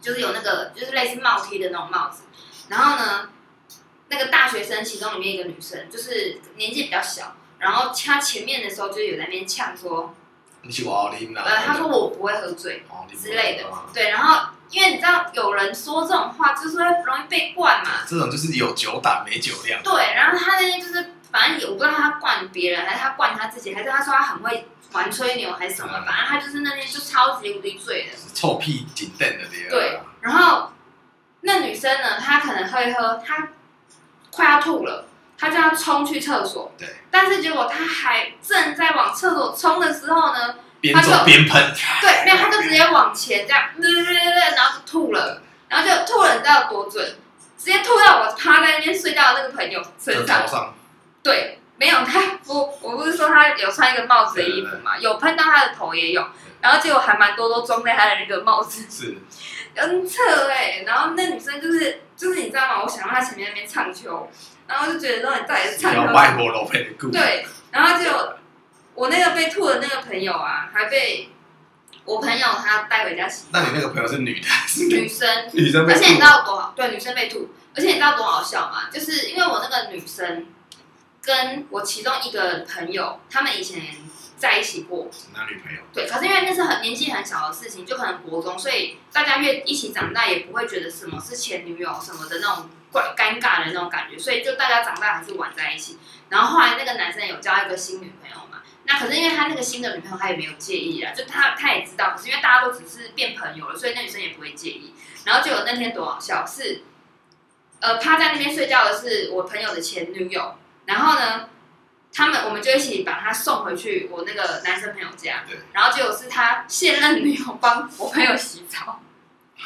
[0.00, 2.24] 就是有那个就是类似帽 T 的那种帽子。
[2.68, 3.30] 然后呢，
[4.08, 10.14] 那个大学生其中里面一个女生，就是年纪比较小，然后她前面的时候就有在那边呛说，
[10.62, 12.84] 你是我林啦，呃，她说我不会喝醉。
[12.88, 18.04] 哦之类的哦对，然后因为你知道有人说这种话，就是会容易被灌嘛。
[18.06, 28.16] 这种就是有酒胆没酒量，对，然后他那天就是，反正也我不知道他惯别人，还是他惯他自己，还是他说他很会玩吹牛，还是什么，嗯反正他就是那天就超级无敌醉的。
[28.34, 30.72] 臭屁紧瞪的对对，然后
[31.42, 33.48] 那女生呢，她可能喝一喝，她
[34.30, 36.72] 快要吐了，她就要冲去厕所。
[36.78, 36.88] 对。
[37.10, 43.68] 但是结果她还正在往厕所冲的时候呢，边走边喷，对，没有，她就直接往前这样，
[44.56, 47.16] 然后就吐了，然后就吐了，你知道有多准？
[47.58, 50.74] 直接吐到我趴在那边睡觉的那个朋友身上。
[51.22, 56.26] 上，对，没有他，我我不是说他有穿一个帽子的衣服嘛，有喷到他的头也有，
[56.60, 59.16] 然后结果还蛮多都装在他的那个帽子，是
[59.76, 62.82] 很扯哎、然后那女生就是就是你知道吗？
[62.82, 64.28] 我想到他前面那边唱秋，
[64.66, 68.10] 然后就觉得说你到底是唱外国老配的对，然后就
[68.94, 71.28] 我那个被吐的那个朋友啊，还被
[72.04, 73.46] 我朋友他带回家洗。
[73.52, 76.20] 那你那个朋友是女的是女生，女生被而且你知？
[76.20, 76.72] 道多好？
[76.74, 78.88] 对，女生被吐，而且你知道多好笑吗？
[78.90, 80.46] 就是因为我那个女生
[81.22, 83.82] 跟我其中一个朋友，他们以前
[84.36, 85.80] 在一起过男女朋友。
[85.92, 95.98] 对，可是因为那是很年纪很小的事情，就可能国中，所以大家越一起长大，也不会觉得什么是前女友什么的那种怪尴尬的那种感觉，所以就大家长大还是玩在一起。
[96.28, 104.94] 然后后来那个男生有交一个新女朋友嘛，那可是因为他那个新的女朋友他也没有介意啊，就他他也知道，可是因为大家都只是变朋友了，所以那女生也不会介意。
[105.24, 106.82] 然后就有那天多好笑是，
[107.80, 110.54] 呃，趴在那边睡觉的是我朋友的前女友，
[110.88, 111.50] 然后呢，
[112.14, 118.98] 他们我们就一起把他送回去我那个男生朋友家，对，然后结果是他现任女友帮我朋友洗澡，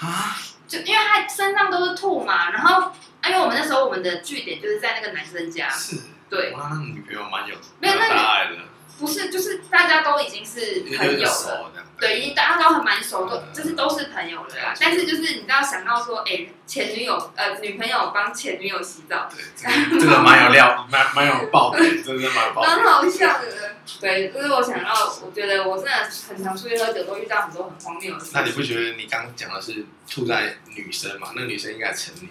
[0.00, 2.92] 啊，就因为他身上都是吐嘛，然后
[3.24, 5.96] 因为我们那时候我们的据点就是在那个男生家，是，
[6.28, 8.56] 对，哇，那女朋友蛮有没有那个大爱的，
[8.98, 11.72] 不是，就是大家都已经是朋友了。
[11.98, 14.74] 对，已经大家都很蛮熟，都就是都是朋友了啦。
[14.80, 22.76] 但是就是你知道想到说，哎，前女友呃女朋友帮前女友洗澡，对，这个蛮有料， 蛮蛮有爆点，真的蛮爆点。
[22.76, 25.92] 蛮好笑的，对，就是我想到，我觉得我真的
[26.28, 28.32] 很常出去喝酒，都遇到很多很荒谬的事。
[28.34, 31.28] 那你不觉得你刚刚讲的是吐在女生嘛？
[31.36, 32.30] 那女生应该成年？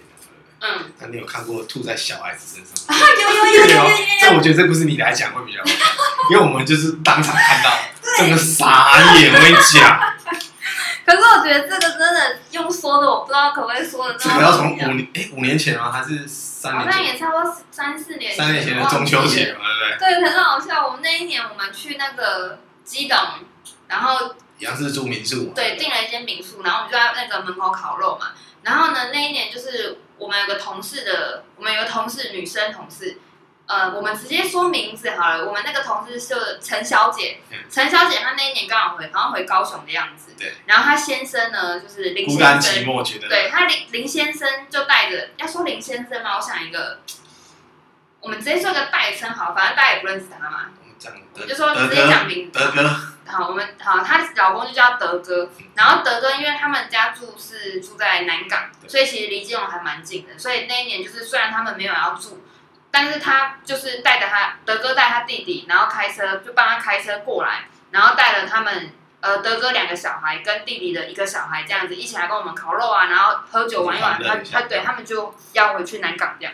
[0.60, 0.92] 嗯。
[1.00, 2.76] 那你有看过吐在小孩子身上？
[2.88, 3.98] 啊，有有有有有有。
[4.22, 7.72] 这我觉得这故事你来讲会比较好， 因为我们就是当场看到，
[8.18, 10.14] 真的傻眼，我跟你讲。
[11.04, 14.16] 可是我觉得这个真的用说的，我不知道可不可以说的。
[14.18, 15.92] 这个要从五年哎五年前吗？
[15.92, 16.92] 还是三年前？
[16.92, 18.34] 好像也差不多三四年。
[18.34, 19.60] 三年前的中秋节嘛，
[20.00, 20.22] 对不对？
[20.22, 20.86] 对，很好笑。
[20.88, 23.18] 我们那一年我们去那个基隆，
[23.88, 25.52] 然后一样是住民宿。
[25.56, 28.28] 对，订了一间民宿，然后我们就在那个门口烤肉嘛。
[28.62, 33.18] 然后呢，那一年就是我们有个同事的，我们有个同事女生同事。
[33.72, 35.46] 呃，我们直接说名字好了。
[35.46, 40.34] 我们那个同事是陈小姐，陈、嗯、小姐她那一年刚好回，好像回高雄的样子。
[40.38, 40.56] 对。
[40.66, 42.38] 然后她先生呢，就是林先生。
[42.38, 43.30] 孤单寂寞觉得。
[43.30, 47.00] 对，他林林先生就带着，要说林先生嘛，我想一个，
[48.20, 50.66] 我们直接说个代称好，反正大家也不认识他嘛。
[50.82, 52.60] 我们讲德，就说直接讲名字。
[52.60, 52.90] 德哥。
[53.26, 55.50] 好，我们好，她老公就叫德哥。
[55.76, 60.38] 然后德哥因为他们家住是住在南港，所以其实离基隆还蛮近的。
[60.38, 62.44] 所以那一年就是虽然他们没有要住。
[62.92, 76.54] 但是他就是带着他德哥带他弟弟，然后开车就帮他开车过来，然后带了他们呃德哥两个小孩跟弟弟的一个小孩这样子一起来跟我们烤肉啊，然后喝酒玩一玩，他他对他们就要回去南港这样。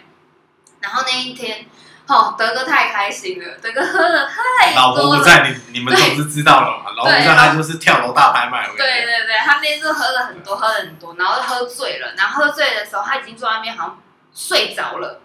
[0.79, 1.65] 然后那一天，
[2.05, 4.75] 哦德哥太开心了，德哥喝了太多了。
[4.75, 6.91] 老婆不在，你你们总是知道了嘛？
[6.95, 8.67] 老婆在，他就是跳楼大拍卖。
[8.77, 14.01] 对对对，他那天就喝了很多，喝了很多，然后喝醉了，然后喝醉的时候他已经坐在那边好像
[14.35, 15.19] 睡着了。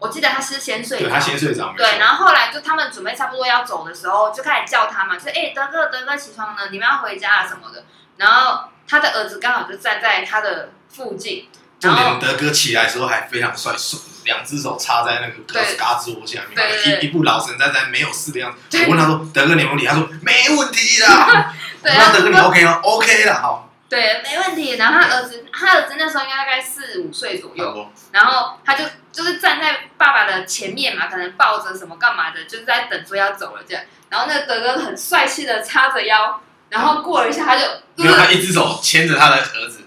[0.00, 1.74] 我记得他是先睡着，对，他先睡着。
[1.76, 7.84] 对，然后后来就他们准备差不多要走的时候，就开始叫他嘛，说：“哎，德哥，德哥，起床了，你们要回家了什么的。”
[8.16, 11.48] 然后他的儿子刚好就站在他的附近。
[11.78, 18.84] 重点，德哥起来的时候还非常帅，手两只手插在那个嘎吱窝下面，一一副老神在在没有事的样子。
[18.84, 21.54] 我问他说：“德哥，你有理？”他说：“没问题啦。
[21.82, 23.66] ”对啊，德哥，你 OK 吗？OK 了，好。
[23.88, 24.76] 对，没问题。
[24.76, 33.82] 然后他儿子，他儿子那时候应该大概四五岁左右，然后他就就是站在爸爸的前面嘛，可能抱着什么干嘛的，就是在等说要走了这样。
[34.08, 37.64] 然后那个哥哥很帅气的叉着腰，然后过了一下他就，
[37.96, 39.82] 没有，他一只手牵着他的儿子，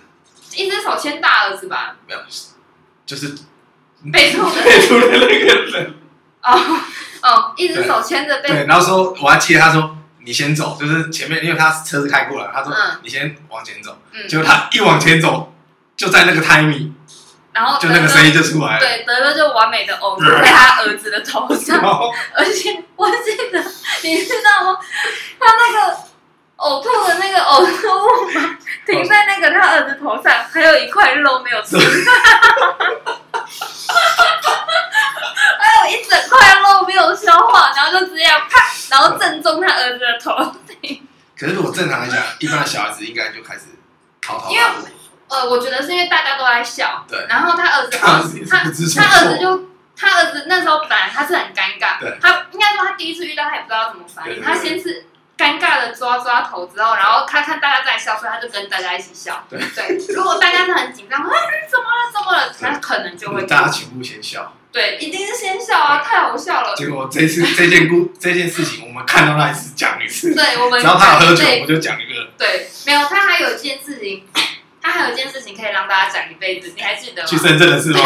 [0.55, 1.95] 一只手牵大儿子吧？
[2.07, 2.19] 没有，
[3.05, 3.35] 就是
[4.11, 5.93] 背 出背出的那个人。
[6.41, 6.59] 哦
[7.21, 8.49] 哦，一只手牵着背。
[8.49, 9.97] 对，然后说我还记得他说。
[10.25, 15.53] 你先走，就是前面，因为他车子开过来，他说你先往前走，结果他一往前走，
[15.97, 16.93] 就在那个 timing，
[17.53, 21.79] 然后就那个声音就出来了，对，德哥就完美的呕吐在他儿子的头上，
[22.35, 23.63] 而且我记得
[24.01, 24.79] 你知道吗？
[25.39, 25.95] 他那个
[26.57, 31.77] 呕吐的那个呕吐物嘛，停在那个他儿子头上，还有一块肉没有吃，
[35.59, 38.73] 还有一整块肉没有消化，然后就直接啪。
[38.89, 41.07] 然后正中他儿子的头顶。
[41.37, 43.61] 可是如果正常来讲，一般的小孩子应该就开始
[44.21, 44.49] 逃逃。
[44.51, 44.63] 因为
[45.33, 47.05] 呃，我觉得是因为大家都在笑。
[47.09, 47.25] 对。
[47.27, 52.17] 然后他儿子，他他他儿子就他儿子那时候本来他是很尴尬，对。
[52.21, 54.41] 他应该说他第一次遇到，他也不知道怎么反应。
[54.41, 55.05] 他先是
[55.37, 59.43] 尴尬的抓抓头之后，然后他看大家在笑，所以他就跟大家一起笑。
[59.49, 60.15] 对对。
[60.15, 61.29] 如果大家是很紧张，啊，
[61.69, 62.11] 怎么了？
[62.13, 62.53] 怎么了？
[62.59, 63.43] 他可能就会。
[63.45, 64.53] 大家全部先笑。
[64.71, 66.01] 对，一定是先笑啊！
[66.03, 66.73] 太好笑了。
[66.75, 70.33] 结果这次 这件故这件事情，我们看到那一次讲一次。
[70.33, 72.27] 对，我们只要他有喝酒，我就讲一个。
[72.39, 74.27] 对，没有他还有一件事情，
[74.83, 77.27] 他还有一件事情可以让大家讲一辈子，你还记得吗？
[77.27, 77.99] 去深圳的是吗？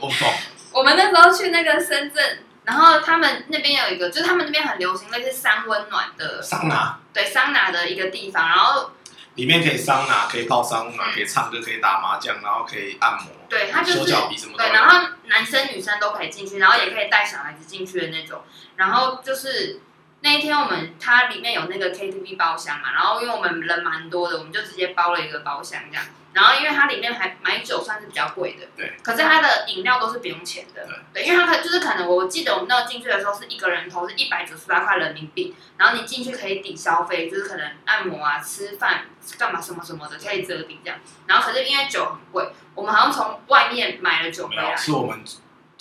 [0.00, 0.32] 我懂。
[0.70, 8.92] 我们那时候去那个深圳，然后他们那边有一个，就是他们那边很流行那些三温暖的桑拿，对，桑拿的一个地方，然后。
[9.34, 13.30] 里面可以桑拿，可以泡桑拿，可以唱歌，可以打麻将，然后可以按摩。
[13.48, 14.64] 对，它就是手脚皮什么的。
[14.64, 18.42] 对，然后男生女生都可以进去，然后也可以带小孩子进去的那种。
[18.74, 19.80] 然后就是
[20.20, 26.04] 那一天我们它里面有那个 KTV 包厢嘛，然后因为我们人蛮多的，我们就直接包了一个包厢这样。
[26.34, 28.92] 然后因为它里面还买酒算是比较贵的，对。
[29.02, 31.22] 可是它的饮料都是不用钱的，对。
[31.22, 39.06] 对，因为它可就是可能我记得我们那个进去的时候是一个人头是一百九十八块人民币，然后你进去可以抵消费，就是可能按摩啊、吃饭、
[39.38, 41.00] 干嘛什么什么的可以折抵这样。
[41.26, 44.76] 然后可是因为酒很贵，我们好像从外面买了酒回来。
[44.76, 45.24] 是我们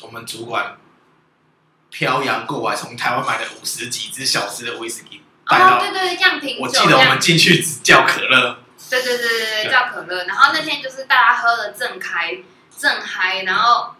[0.01, 0.77] 我们主管
[1.89, 6.63] 漂洋过海从台湾买了五十几只小只的威士忌带到，哦，对对对，样品酒。
[6.63, 8.59] 我记得我们进去只叫可乐。
[8.89, 10.25] 对对对对对，叫可乐。
[10.25, 12.37] 然后那天就是大家喝的正开
[12.77, 13.95] 正嗨，然后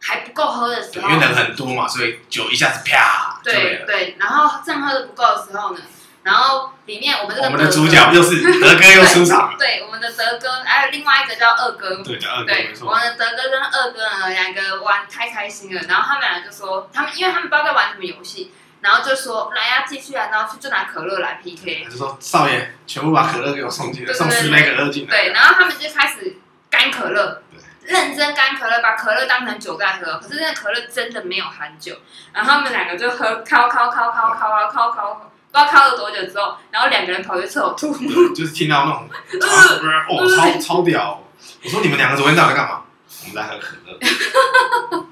[0.00, 3.52] 还不够喝的时候，因为人很多嘛，所以酒一下子啪对。
[3.52, 5.80] 对对，然后正喝的不够的时候呢，
[6.22, 9.56] 然后里面我们这个我们的主角又是 德哥又出场了。
[9.58, 11.96] 对，我们的德哥还有另外一个叫二哥。
[12.02, 12.52] 对，叫二哥。
[12.52, 18.52] 对，我们的德哥跟二哥呢两个玩太开心了，然后他们俩就说他们因为他们不知道在玩什么游戏。
[18.80, 21.84] 然后就说来呀，继续啊，然后就拿可乐来 PK。
[21.84, 25.10] 他就说少爷，全部把可乐给我送进来，送十杯可乐进来。
[25.16, 27.42] 对，然后他们就开始干可乐，
[27.82, 30.18] 认真干可乐，把可乐当成酒在喝。
[30.18, 31.96] 可是那可乐真的没有含酒，
[32.32, 37.92] 然后他们两个就喝，敲敲敲敲敲啊，敲敲，不知道靠了多久之后，然后两个人跑去厕所 吐。
[38.34, 39.08] 就是听到那种，
[40.08, 41.22] 哦，超超屌！
[41.62, 42.82] 我说你们两个昨天到底在干嘛？
[43.22, 43.98] 我们在喝可乐。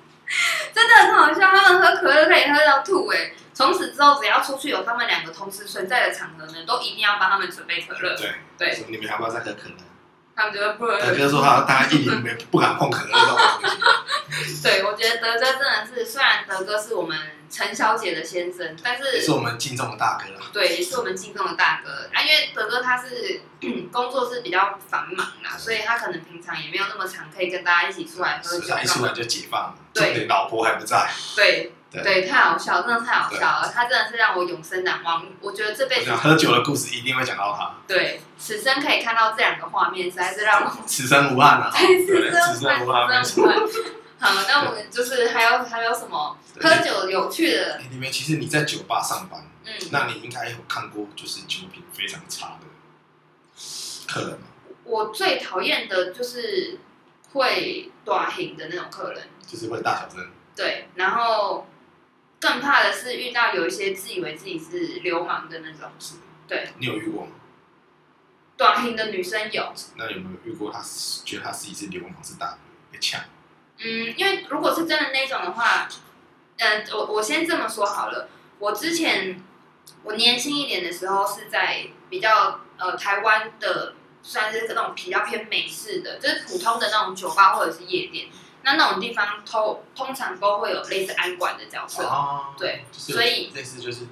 [0.73, 3.33] 真的很好笑，他们喝可乐可以喝到吐哎。
[3.53, 8.17] 从此之后，只要出去有他们两个同时存在的场合呢，都一定要帮他们准备可乐。
[8.17, 9.75] 对对，你们要不要再喝可乐？
[10.35, 10.99] 他们觉得不能。
[10.99, 14.63] 德哥说他大家一年没不敢碰可乐这种东西。
[14.63, 17.19] 对，我觉得德哥真的是，虽然德哥是我们
[17.51, 20.41] 陈小姐的先生，但是也是我们敬重的大哥了。
[20.53, 23.41] 对，也是我们敬重的大哥啊，因为德哥他是
[23.93, 28.75] 工作是比较繁忙啦，所以他可能平常也没有那么常可以跟大家一起出来喝酒。
[28.83, 31.11] 一出来就解放了，对，老婆还不在。
[31.37, 31.73] 对。
[31.91, 33.73] 对，对，太好笑，真的太好笑了。
[33.75, 35.27] 他真的是让我永生难忘。
[35.41, 37.75] 我觉得这辈子喝酒的故事一定会讲到他。
[37.89, 41.71] 对，此生可以看到这两个画面，实在是让我此生无憾啊！
[41.75, 43.09] 对，此生无憾。
[44.21, 47.79] 好，那我们就是还有还有什么喝酒有趣的？
[47.91, 52.67] 里面其实你在酒吧上班，嗯，那你应该有看过就是酒品非常差的
[54.07, 54.47] 客人吗？
[54.85, 56.79] 我最讨厌的就是
[57.33, 60.31] 会短行的那种客人，就是会大小声。
[60.55, 61.67] 对，然后。
[62.41, 66.15] 更怕的是遇到有一些自以为自己是流氓的那种，是，
[66.49, 66.71] 对。
[66.79, 67.33] 你有遇过吗？
[68.57, 69.73] 短型的女生有。
[69.97, 70.83] 那有没有遇过她
[71.25, 72.59] 觉得她自己是流氓是大
[72.91, 73.21] 被抢？
[73.79, 75.89] 嗯，因为如果是真的那种的话，
[76.59, 78.29] 嗯、呃，我我先这么说好了。
[78.59, 79.43] 我之前
[80.03, 88.29] 我年轻一点的时候是在比较呃台湾的，算是那种比较偏美式的，就是普通的那种酒吧或者是夜店。
[88.63, 94.07] 那那种地方通通常都会有类似安管的角色，哦、对，所以类似就是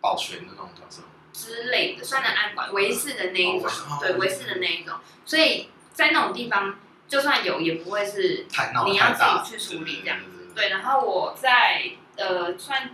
[0.00, 1.02] 保全的那种角色。
[1.32, 6.78] 之类的，算的安管维士的那一种，哦、对维士的那一种，所以在那种地方
[7.08, 8.46] 就算有也不会是
[8.84, 10.18] 你要自己去处理这样。
[10.18, 10.68] 子，对。
[10.68, 11.84] 然后我在
[12.16, 12.90] 呃算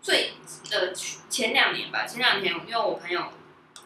[0.00, 0.34] 最
[0.70, 0.92] 呃
[1.28, 3.32] 前两年吧，前两年因为我朋友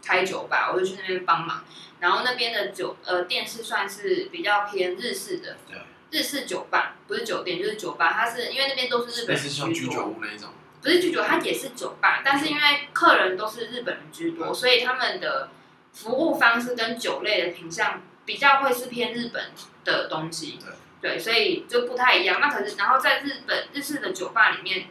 [0.05, 1.65] 开酒吧，我就去那边帮忙，
[2.01, 5.79] 然后那边的酒呃店是算是比较偏日式的，对。
[6.11, 8.13] 日式酒吧不是酒店，就是酒吧。
[8.13, 10.51] 它是因为那边都是日本人居多，居酒屋那一种。
[10.83, 15.49] 不是居酒，它也是酒吧，但是因为客人都是日本人居多，所以他们的
[15.93, 19.51] 服务方式跟酒类的品相比较会是偏日本
[19.85, 20.59] 的东西。
[21.01, 22.41] 对，对，所以就不太一样。
[22.41, 24.87] 那可是，然后在日本日式的酒吧里面，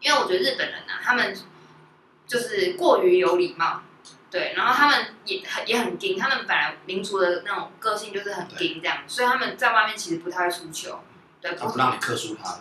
[0.00, 1.36] 因为我觉得日本人啊，他们
[2.26, 3.82] 就是过于有礼貌。
[4.30, 11.02] 对，然后他们也很也很硬，他们本来民族的那种个性就是很硬这样，所以他们在外面其实不太会出糗。
[11.40, 12.60] 对，不让你克诉他的。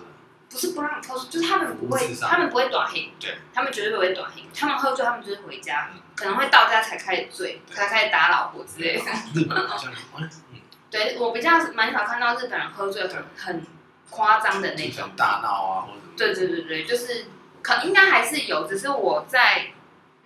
[0.50, 3.14] 不是不让你客诉，就是他们不会，他们不会短黑。
[3.20, 4.44] 对，他们绝对不会短黑。
[4.52, 9.04] 他们喝醉，他们就是回家，可能会到家才开始醉，才开始打老婆之类的。
[9.36, 9.94] 日本好像，
[10.90, 13.64] 对我比较蛮少看到日本人喝醉很很
[14.10, 17.28] 夸张的那种大闹啊，或者对对对对，就是
[17.62, 19.74] 可应该还是有，只是我在。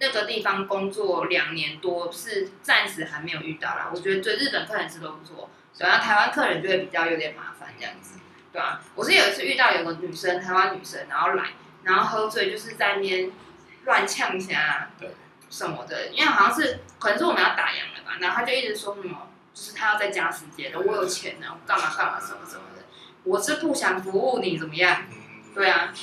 [0.06, 3.90] 那个地方工作两年多，是暂时还没有遇到啦。
[3.90, 8.20] 我觉得对日本客人是都不错，然后台湾客人就会比较有点麻烦这样子，
[8.52, 11.52] 对啊，我是有一次遇到有个女生，台湾女生，然后来，
[11.84, 13.32] 然后喝醉，就是在那边
[13.86, 15.10] 乱呛下，对，
[15.50, 22.84] 什么的，因为好像是可能是我们要打烊了吧，然后他就一直说什么，就是他要再加时间的，我有钱呢，我干嘛干嘛什么什么的，
[23.24, 25.06] 我是不想服务你怎么样？
[25.56, 25.94] 对啊，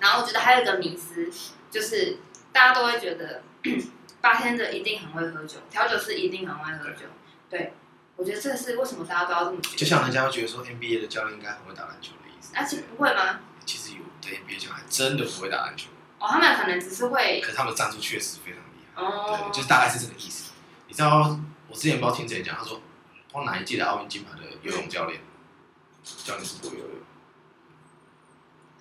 [0.00, 1.30] 然后我觉得还有一个迷思
[1.70, 2.18] 就是。
[2.52, 3.42] 大家都会觉得，
[4.20, 7.06] 八天的一定很会喝酒，调酒师一定很会喝酒。
[7.48, 7.72] 对，
[8.16, 9.76] 我觉得这是为什么大家都要这么觉得。
[9.76, 12.52] 就像人家会觉得说，NBA 的教练应该很会打篮球的意思。
[12.54, 13.40] 而且不会吗？
[13.64, 15.90] 其实有的 NBA 教练还真的不会打篮球。
[16.18, 19.02] 哦，他们可能只是会，可是他们战术确实非常厉害。
[19.02, 20.52] 哦，对，就是大概是这个意思。
[20.88, 21.38] 你知道，
[21.68, 22.80] 我之前不知道听谁讲，他说，
[23.32, 25.20] 我哪一届的奥运金牌的游泳教练，
[26.02, 26.96] 教练是不会游泳。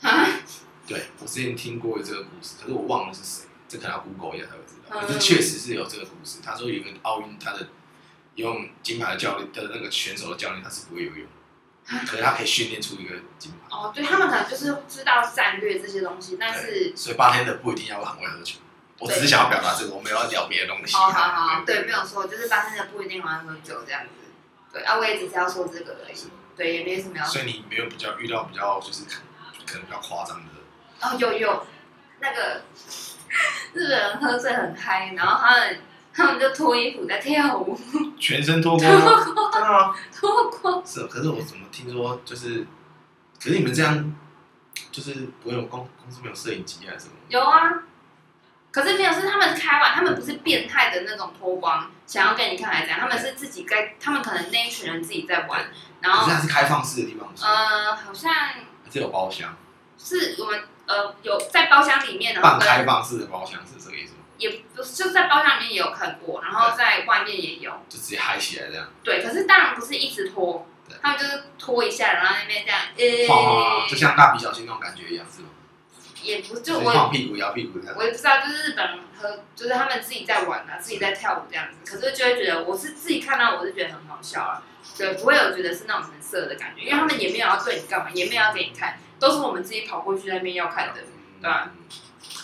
[0.02, 0.28] 啊？
[0.88, 5.00] 对，我之前听过这个故事，可是我忘了是谁，这可能要 Google 一下才会知道。
[5.00, 6.40] 嗯、可是确实是有这个故事。
[6.44, 7.68] 他说有一个奥运他的
[8.36, 11.28] 游泳金牌的教练的那个选手的教练，他是不会游泳，
[12.08, 13.58] 可是他可以训练出一个金牌。
[13.70, 18.56] 哦，对他们可能就是知道战略这些东西，但是所以八天的不一定要很会喝酒。
[19.00, 20.96] 我只是想要表达这个，我没有要聊别的东西。
[20.96, 24.10] 哦，好好，对，没有错，就是八天的不一定很会喝酒这样子。
[24.74, 26.18] 对啊，我也只是要说这个而已。
[26.56, 27.34] 对，也没什么要说。
[27.34, 29.04] 所以你没有比较遇到比较就是
[29.68, 30.52] 可能比较夸张的。
[31.02, 31.68] 哦，有有，
[32.20, 32.64] 那个
[33.74, 35.80] 日本人喝醉很嗨，然后他们
[36.14, 37.78] 他们就脱衣服在跳舞，
[38.20, 39.96] 全身脱光，脱光，真的吗？
[40.16, 40.84] 脱光。
[40.86, 42.66] 是，可是我怎么听说就是，
[43.40, 44.16] 可是你们这样
[44.92, 47.12] 就是不会有公公司没有摄影机还是什么？
[47.30, 47.84] 有啊，
[48.72, 53.00] 可是没有，是他们开完，他们不是变态的那种脱光，想要给你看还是怎样？
[53.02, 55.66] 他们是自己在，他们可能那一群人自己在玩，
[56.02, 59.56] 然后可是它是开放式的地方，呃，好像还是有包厢，
[59.98, 60.62] 是我们。
[60.88, 64.20] 呃，有在包厢里面的，半开放式的包厢是这个意思吗？
[64.38, 68.88] 也不是，就是在包厢里面也有看过，然后在外面也有，就直接嗨起来这样。
[69.04, 70.68] 对，可是当然不是一直拖，
[71.02, 75.50] 他们就是拖一下，然后那边这样，呃、欸，就像蜡笔小新那种感觉一样，是吗？
[76.24, 77.80] 也不就我晃屁股摇屁股。
[77.96, 84.64] 我也不知道，就是日本人和就是他们自己在玩啊，自己在跳舞这样子，可是就会觉得我是自己看到我是觉得很好笑啊，
[84.98, 91.02] 对，不会有觉得是那种很色的感觉，因为他们也没有要对你干嘛，也没有要给你看，都是我们自己跑过去那边要看的。
[91.42, 91.72] 对、啊，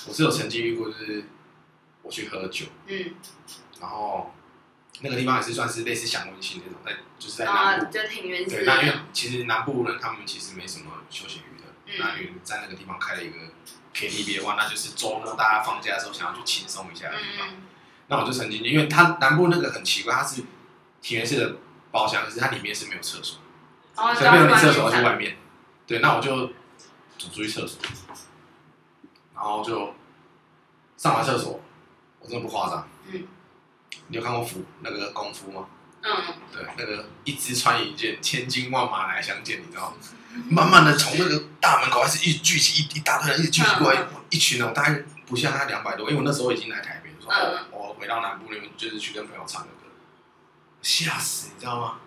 [0.08, 1.26] 我是有曾经遇过，就是
[2.02, 3.16] 我去喝酒，嗯，
[3.82, 4.34] 然后
[5.02, 8.58] 那个地方也是算是类似享温馨那种，在就是在南部，啊、就挺原始。
[8.58, 13.38] 对，那因为其实南部人他们其实没什么休闲娱乐，嗯、那你在那个地方开了一个
[13.96, 17.48] KTV 的话，那就是周末大家放假的时候想要去轻松一下的地方。
[17.50, 17.64] 嗯、
[18.08, 20.44] 那我就曾经，因为它南部那个很奇怪，它是
[21.02, 21.58] 挺原式的
[21.92, 23.40] 包厢，可是它里面是没有厕所，
[23.96, 25.38] 哦、所以没有你厕所，去外面。
[25.88, 26.52] 对，那我就
[27.28, 27.80] 走出去厕所。
[29.36, 29.94] 然后就
[30.98, 31.60] 上完厕所，
[32.20, 32.88] 我真的不夸张。
[33.12, 33.28] 嗯，
[34.08, 35.68] 你有看过服那个功夫吗？
[36.02, 36.12] 嗯，
[36.52, 39.98] 对，那个一支穿一件，千军万马来相见，你知道吗？
[40.50, 49.90] 慢慢的从那个大门口开始一直聚集一一大堆人，一直聚集过来，嗯、一群人，大概不像他两百多，因为我那时候已经来台北，说、嗯、我我回到南部那边就是去跟朋友唱的歌，
[50.82, 52.00] 吓死你知道吗？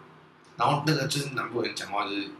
[0.57, 2.31] 然后那个就是南部人讲话就是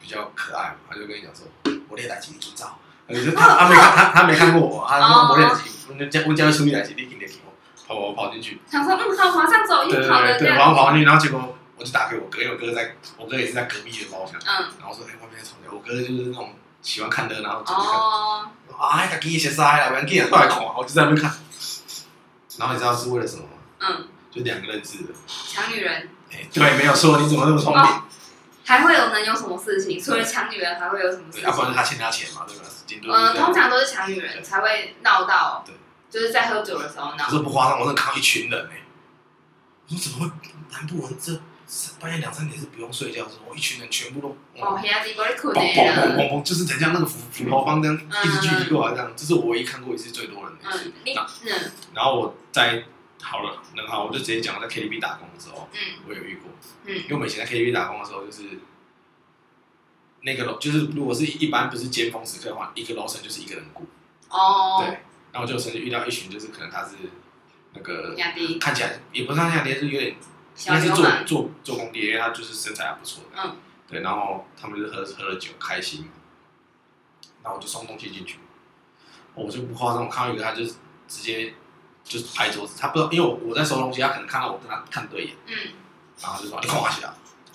[0.00, 1.46] 比较可爱嘛，他就跟你讲说，
[1.88, 2.78] 我练来几组照。
[3.08, 7.52] 他他没看他他没看过我，他说我练习，我叫我叫他出来，一定给给我
[7.86, 8.60] 跑我跑进去。
[8.68, 14.34] 想说嗯好，马上走，对对对对，马上跑进去，然后结果我就打给我哥，因为我哥在，我哥也是在隔壁的包厢。
[14.44, 14.66] 嗯。
[14.80, 17.76] 然后说哎，外面在吵架，我哥就是那种喜欢看热闹，就看。
[17.76, 18.48] 哦。
[18.76, 19.92] 啊，他给你写啥呀？
[19.94, 21.32] 我给你过来看，我就在那边看。
[22.58, 23.50] 然后你知道是为了什么吗？
[23.80, 24.08] 嗯。
[24.32, 25.14] 就两个认识的。
[25.28, 26.08] 抢女人。
[26.32, 27.84] 哎，对，没有错，你怎么那么聪明？
[28.66, 29.98] 还会有能有什么事情？
[30.02, 31.42] 除了抢女人，还会有什么事情？
[31.42, 32.64] 要不然他欠他钱嘛，对吧？
[33.32, 35.74] 嗯，通常都是抢女人才会闹到，对，
[36.10, 37.24] 就是在喝酒的时候闹。
[37.24, 38.70] 可是不夸张，我真的看到一群人呢。
[39.88, 40.32] 我说怎么会？
[40.72, 41.32] 南部人这
[42.00, 43.54] 半夜两三点是不用睡觉，是吗？
[43.54, 50.92] 一群人全部都哦，黑压低玻璃裤嘣嘣嘣嘣，就是人家那个斧斧头帮这样一直聚集过来这样，这是我唯一看过一次最多人的一次。
[51.44, 52.84] 嗯，然后我在
[53.28, 56.50] 好了，那好，我就直接讲我在 KTV 打工的时候，嗯，我有遇过，
[56.84, 58.44] 嗯，因为我以前在 KTV 打工的时候就是。
[60.22, 63.86] 那个楼就是，如果是一般不是尖峰时刻的话，一个楼层就是一个人顾。
[64.28, 64.82] 哦。
[64.84, 64.88] 对，
[65.30, 66.96] 然后我就曾经遇到一群，就是可能他是
[67.74, 68.16] 那个
[68.58, 70.16] 看起来也不是他下跌，是有点应
[70.66, 73.22] 该是做做做工地，因为他就是身材还不错。
[73.36, 73.56] 嗯。
[73.88, 76.10] 对，然后他们就喝喝了酒，开心。
[77.44, 78.40] 然后我就送东西进去，
[79.32, 80.74] 我就不夸张，我看到一个他就是
[81.06, 81.54] 直接
[82.06, 85.34] 就是拍桌子，他不知道，因为我我在收东西，他可能看到我跟他看对眼。
[85.46, 85.54] 嗯。
[86.22, 87.10] 然后就说：“你看我起来。”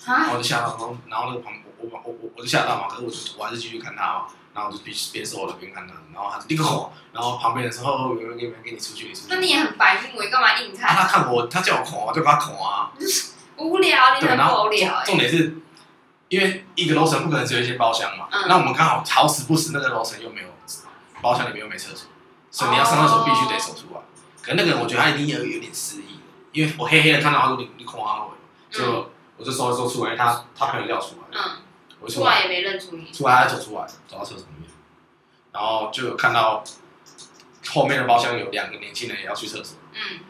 [0.06, 9.26] 然后我就吓到，然后然后那个旁我我我我就吓到嘛，可是我就我还是继续看他嘛，然后我就边边收了边看他，然后他就立刻吼，然后旁边的时候有人给没给你出去，你出去。
[9.30, 10.94] 那你也很白目，你干嘛硬看？
[10.94, 12.92] 他看我，他叫我恐啊，就把他恐啊。
[13.58, 15.02] 无聊，你很无聊。
[15.04, 15.56] 重点是，
[16.28, 20.48] 因为一个楼层不可能只有一间包厢嘛，那我们刚好好死不死那个楼层又没有
[21.20, 22.08] 包厢里面又没厕所，
[22.50, 24.00] 所以你要上厕所必须得走出来。
[24.42, 26.18] 可是那个人我觉得他一定有有点失忆，
[26.52, 28.26] 因为我黑黑的看到他说你你恐啊，
[28.70, 29.10] 就。
[29.38, 31.56] 我就搜一搜出来，他他朋友叫出来，嗯，
[31.98, 34.70] 我出来，出来也没认出你，出来他走出来，走到厕所里面，
[35.50, 36.62] 然后就有看到
[37.70, 40.20] 后面的包厢有两个年轻人也要去厕所，嗯，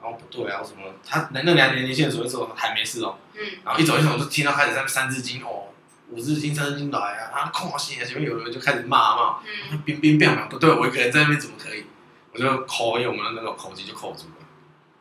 [0.00, 5.68] 然后不对啊，什么他那那两个年轻人走一走还没事哦，嗯，然后一走一走就听到开始在三字经哦，
[6.08, 11.84] 五字经三字经来啊，啊，看戏啊，前面有人就开始骂嘛，嗯，冰冰变嘛，不对，我一个人在那边怎么可以？
[12.32, 14.46] 我就扣，因为我们的那个口机就扣住了，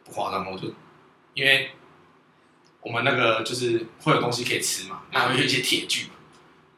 [0.04, 0.68] 不夸张，我就
[1.34, 1.72] 因为
[2.82, 6.14] 我们那个就是会有东西可以吃嘛，那会有一些铁具嘛，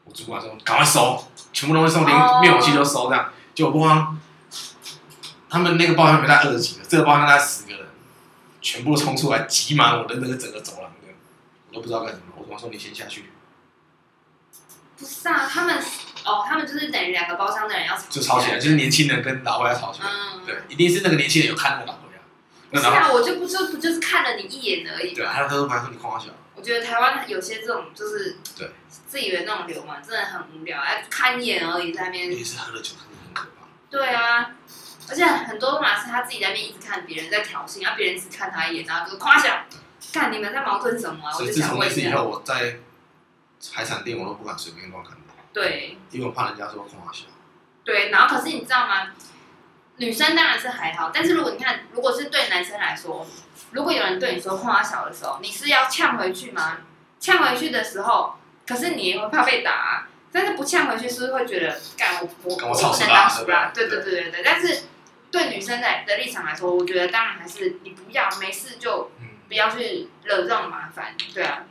[0.03, 4.19] 我主管说赶快收，全部东西收，连灭火器都收，这样就不慌。
[5.49, 7.87] 他们那个包厢没带二十几个，这个包厢带十个人，
[8.59, 11.13] 全部冲出来挤满我的那个整个走廊的，
[11.69, 12.33] 我都不知道干什么。
[12.35, 13.25] 我主管说你先下去。
[14.97, 15.83] 不是啊，他们
[16.25, 20.07] 哦，他们就是等于两个包厢的人要吵，就吵起来，就是年轻人跟老外要吵起来。
[20.09, 21.99] 嗯，对，一定是那个年轻人有看那个老外
[22.75, 25.13] 是啊，我就不就不就是看了你一眼而已。
[25.13, 26.25] 对，还有他说还说你夸我小。
[26.55, 32.31] 我觉得台湾有些这种就是对自以为那种流氓，真的很无聊，哎，看一眼而已，在那边。
[32.31, 33.67] 也是喝了酒，真的很可怕。
[33.91, 34.51] 对啊，
[35.07, 39.65] 而且很多嘛是他自己在那边一直看别人在挑衅，然后别人只看他一眼，然后就夸奖，
[40.11, 41.35] 看你们在矛盾什么啊？
[41.37, 41.95] 我就自从那想问一下。
[41.95, 42.79] 次以后，我在
[43.71, 45.13] 海产店我都不敢随便乱看。
[45.53, 47.25] 对因为我怕人家说夸我小。
[47.85, 49.07] 对，然后可是你知道吗？
[49.97, 53.27] 女生当然是还好，但是如果你看，如果是对男生来说，
[53.71, 56.77] 如果有人对你说“夸小”的时候，你是要呛回去吗？
[57.19, 58.35] 呛回去的时候，
[58.65, 63.71] 可是你也会怕被打、啊，但是不呛回去，是不是会觉得，干我我我不能当输啦？
[63.73, 64.43] 对对对对对。
[64.43, 64.85] 但是
[65.29, 69.11] 对女生的的立场来说，我觉得当然还是你不要没事就
[69.47, 71.63] 不要去惹这种麻烦，对啊。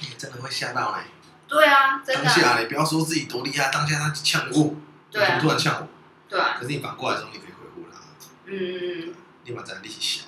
[0.00, 1.06] 你真的会吓到哎、欸。
[1.48, 2.24] 对啊，真的。
[2.24, 4.74] 当下你不要说自己多厉害，当下他呛我，
[5.10, 5.88] 对啊，突然呛我，
[6.28, 6.56] 对啊。
[6.58, 7.98] 可是你反过来的时候，你可以回复他。
[8.46, 9.14] 嗯。
[9.44, 10.26] 你把咱力气小。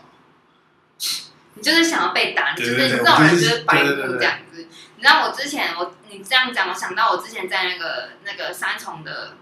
[1.54, 4.66] 你就是想要被打，你就是这种人就是白目对对对对这样子。
[4.96, 9.36] 你知道我之前我你这样讲，我想到我之前在那个那个三重的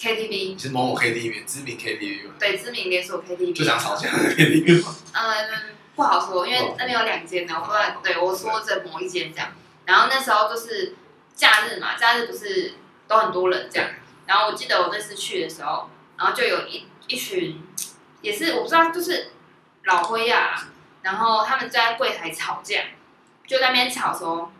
[0.00, 2.34] KTV，是某某 KTV，知名 KTV 嘛。
[2.40, 3.54] 对，知名连锁 KTV。
[3.54, 4.94] 就想吵架的 KTV 吗？
[5.12, 7.54] 嗯，不好说，因为那边有两间呢。
[7.54, 9.52] 我不知道，对我说这某一间这样。
[9.84, 10.94] 然后那时候就是
[11.40, 12.74] 假日嘛，假日不是
[13.08, 13.88] 都很多人这样。
[14.26, 15.88] 然后我记得我那次去的时候，
[16.18, 17.66] 然后就有一一群，
[18.20, 19.30] 也是我不知道，就是
[19.84, 20.66] 老灰呀。
[21.00, 22.78] 然后他们就在柜台吵架，
[23.46, 24.52] 就在那边吵说，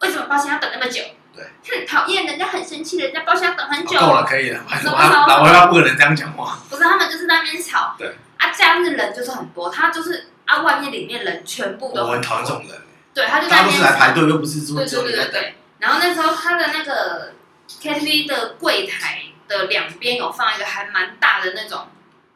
[0.00, 1.02] 为什么包厢要等那么久？
[1.32, 1.44] 对，
[1.78, 3.96] 很讨厌，人家很生气，人家包厢要等很久。
[4.00, 4.60] 够了，可以了。
[4.82, 4.98] 什么？
[4.98, 6.58] 老灰要不能这样讲话。
[6.68, 7.94] 不是，他们就是在那边吵。
[7.96, 8.12] 对。
[8.38, 12.02] 啊，假日人就是很多，他就是啊，外面里面人全部都。
[12.02, 12.82] 我很讨厌这种人。
[13.14, 13.64] 对，他就在那边。
[13.64, 14.76] 他不是来排队，又不是说。
[14.76, 15.54] 对对对对对。
[15.84, 17.34] 然后那时候他的那个
[17.68, 21.88] KTV 的柜台的两边有放一个还蛮大的那种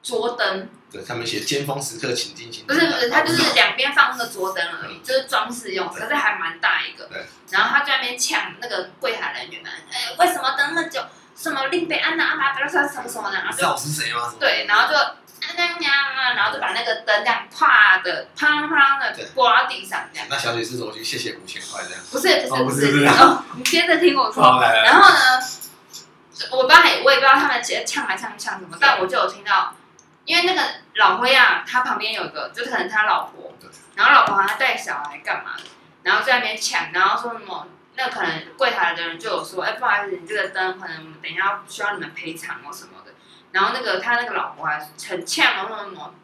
[0.02, 0.68] 桌灯。
[0.92, 2.66] 对，他们写“尖峰时刻，请进行”。
[2.68, 7.06] 不是不是，他就是两边放那个桌灯而已，就是装饰用，可是还蛮大一个。
[7.06, 7.24] 对。
[7.50, 11.00] 然后他在那边呛那个柜台人员们，哎，为什么等那么久？
[11.38, 13.56] 什么令北安娜阿妈不要说什么什么的，然后就。
[13.58, 14.34] 知道我是谁吗？
[14.40, 15.14] 对，然后就啊
[15.46, 20.26] 啊然后就把那个灯这样啪的啪啪的挂到地上这样。
[20.28, 22.00] 那小姐是说去谢谢五千块这样。
[22.10, 24.42] 不是不是不是，哦，你接着听我说。
[24.60, 25.16] 然后呢，
[26.50, 29.74] 我不知道，我也不知道他们直接呛还呛呛什么，但我就有听到。
[30.24, 30.62] 因为那个
[30.96, 33.54] 老灰啊，他旁边有一个，就是可能他老婆，
[33.94, 35.62] 然后老婆好像带小孩干嘛的，
[36.02, 37.66] 然后在那边抢，然后说什么，
[37.98, 43.10] 那可能柜台的人就有说，哎，不好意思，你这个灯可能我们等一下需要你们赔偿哦什么的，
[43.50, 44.78] 然后那个他那个老婆还
[45.08, 46.14] 很呛哦，说什么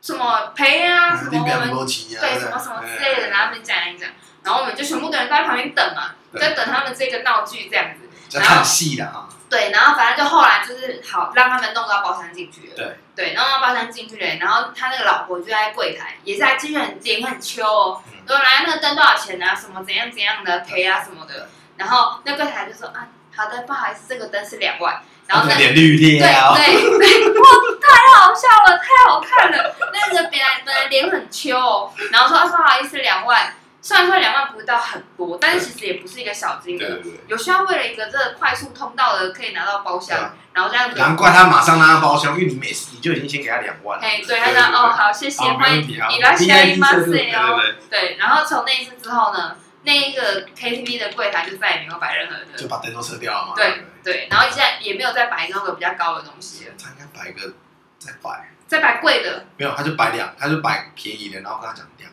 [0.00, 4.08] 什么赔啊，什么我们对什么什么之类的，然后他们讲一讲，
[4.44, 9.28] 然后我们就全部的人都在旁边等嘛，在等他们这个闹剧这样子，在看戏的哈。
[9.48, 12.74] 对，然后反正就后来就是好让他们弄到包厢进去了。
[12.74, 19.54] 对对，弄到包厢进去了，然后他那个老婆就在柜台，也是在继续很脸很秋哦，说来那个灯多少钱啊？
[19.54, 21.48] 什么怎样怎样的赔啊什么的。
[21.76, 23.06] 然后那柜台就说啊，
[23.36, 25.00] 好的，不好意思，这个灯是两万。
[25.28, 26.52] 然后那脸绿贴啊。
[26.56, 27.48] 对对对， 哇，
[27.80, 29.76] 太好笑了，太好看了。
[29.92, 33.54] 那个本来本来脸很秋哦，然后说啊不好意思，两万。
[33.86, 37.00] 虽然说两万不到很多，但是其实也不是一个小金额。
[37.28, 40.98] 有需要为了一个这个快速通道的，可以拿到包厢，然后这样子。
[40.98, 44.00] 难怪他马上拿到包厢，因为你每次你就已经先给他两万。
[44.00, 47.62] 哎，对，他讲哦好，谢谢，欢迎你来下一马赛哦。
[47.88, 53.52] 对，然后从那一次之后呢，那一个 KTV 的柜台就再也没有摆任何的，就把灯都撤掉了嘛。
[53.54, 56.72] 对对，然后现在也没有再摆那个比较高的东西了。
[56.76, 57.54] 他应该摆一个
[58.00, 59.44] 再摆，再摆贵的。
[59.56, 62.10] 没有，他就摆两，他就摆便宜的，然后跟他讲两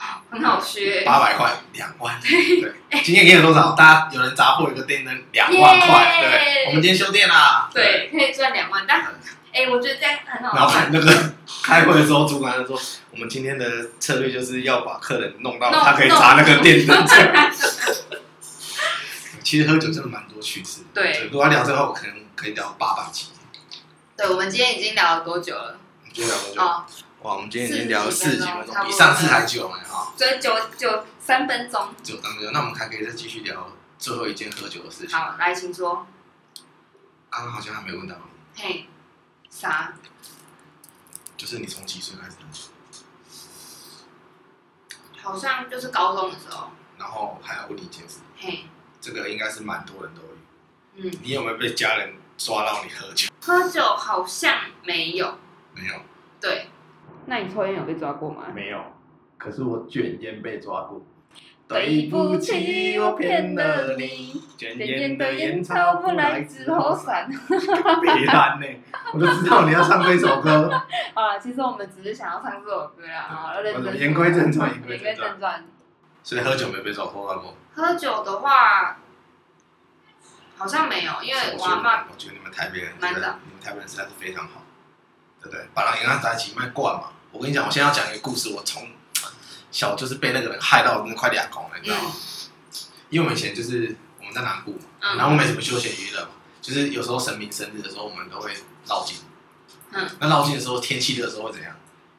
[0.00, 0.20] 万。
[0.30, 2.72] 很好学，八百块两万，对，
[3.02, 3.72] 今天给你多少？
[3.72, 9.00] 大家有人砸破一个电灯，两万块，对，我们今天修电啦，对，可以赚两万，但，
[9.52, 10.56] 哎，我觉得这样很好。
[10.56, 11.32] 然后那个
[11.64, 12.80] 开会的时候，主管就说，
[13.10, 13.66] 我们今天的
[13.98, 17.06] 策略就是要把客人弄到他可以砸那个电灯。
[19.42, 23.26] 其实喝酒真的蛮多趣事，对，如果要聊这个话，我可能可以聊八百集。
[24.16, 25.76] 对，我们今天已经聊了多久了？
[26.12, 27.04] 今天聊多久？
[27.22, 30.14] 哇，我们今天已经聊了四十几分钟，比上次还久了哈。
[30.16, 31.94] 所以九九三分钟。
[32.02, 35.18] 九当中，那我们还可以再继续聊最后一件喝酒的事情。
[35.18, 36.06] 好，来，请说。
[37.28, 38.62] 刚刚好像还没问到你。
[38.62, 38.86] 嘿，
[39.50, 39.92] 啥？
[41.36, 42.36] 就是你从几岁开始？
[45.22, 46.70] 好像就是高中的时候。
[46.98, 48.20] 然后还要问你一件事。
[48.38, 48.64] 嘿。
[48.98, 51.10] 这个应该是蛮多人都有。
[51.10, 51.18] 嗯。
[51.22, 53.28] 你有没有被家人抓到你喝酒？
[53.42, 55.38] 喝酒好像没有。
[55.74, 55.94] 没有。
[56.40, 56.70] 对。
[57.26, 58.44] 那你抽烟有被抓过吗？
[58.54, 58.80] 没有。
[59.38, 61.00] 可是我卷烟被抓过。
[61.68, 64.42] 对不起，我骗了你。
[64.56, 67.30] 卷烟的烟抽不来之后散。
[68.02, 68.66] 别烂呢，
[69.14, 70.68] 我就知道你要唱这首歌。
[71.14, 73.20] 啊，其实我们只是想要唱这首歌啦。
[73.30, 73.54] 啊。
[73.94, 75.64] 言归正传，言归正传。
[76.24, 77.54] 所以喝酒没被抓过过。
[77.72, 78.98] 喝酒的话，
[80.56, 82.02] 好像没有，因为我阿妈。
[82.10, 83.20] 我觉得你们台北人，蛮的。
[83.44, 84.60] 你们台北人实在是非常好，
[85.42, 85.66] 对不对？
[85.74, 87.08] 把人跟他在一起卖惯嘛。
[87.32, 88.86] 我跟你讲，我现在要讲一个故事，我从。
[89.72, 92.12] 小就是被那个人害到，那快两公了，你知道吗？
[93.08, 96.30] 因为我们以前就是我们在南部嘛，然后没什么休闲娱乐嘛，
[96.60, 98.52] 就是有时候神明生日的时候，我们都会
[98.88, 99.18] 绕境。
[99.92, 101.72] 嗯，那绕境的时候，天气热的时候会怎样？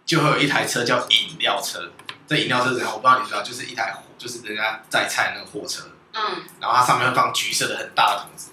[0.05, 1.91] 就会有一台车叫饮料车。
[2.25, 2.89] 这饮料车怎样？
[2.89, 5.83] 我不知道你知道，就是一台就是人家载菜那个货车。
[6.13, 8.49] 嗯，然后它上面会放橘色的很大的桶子，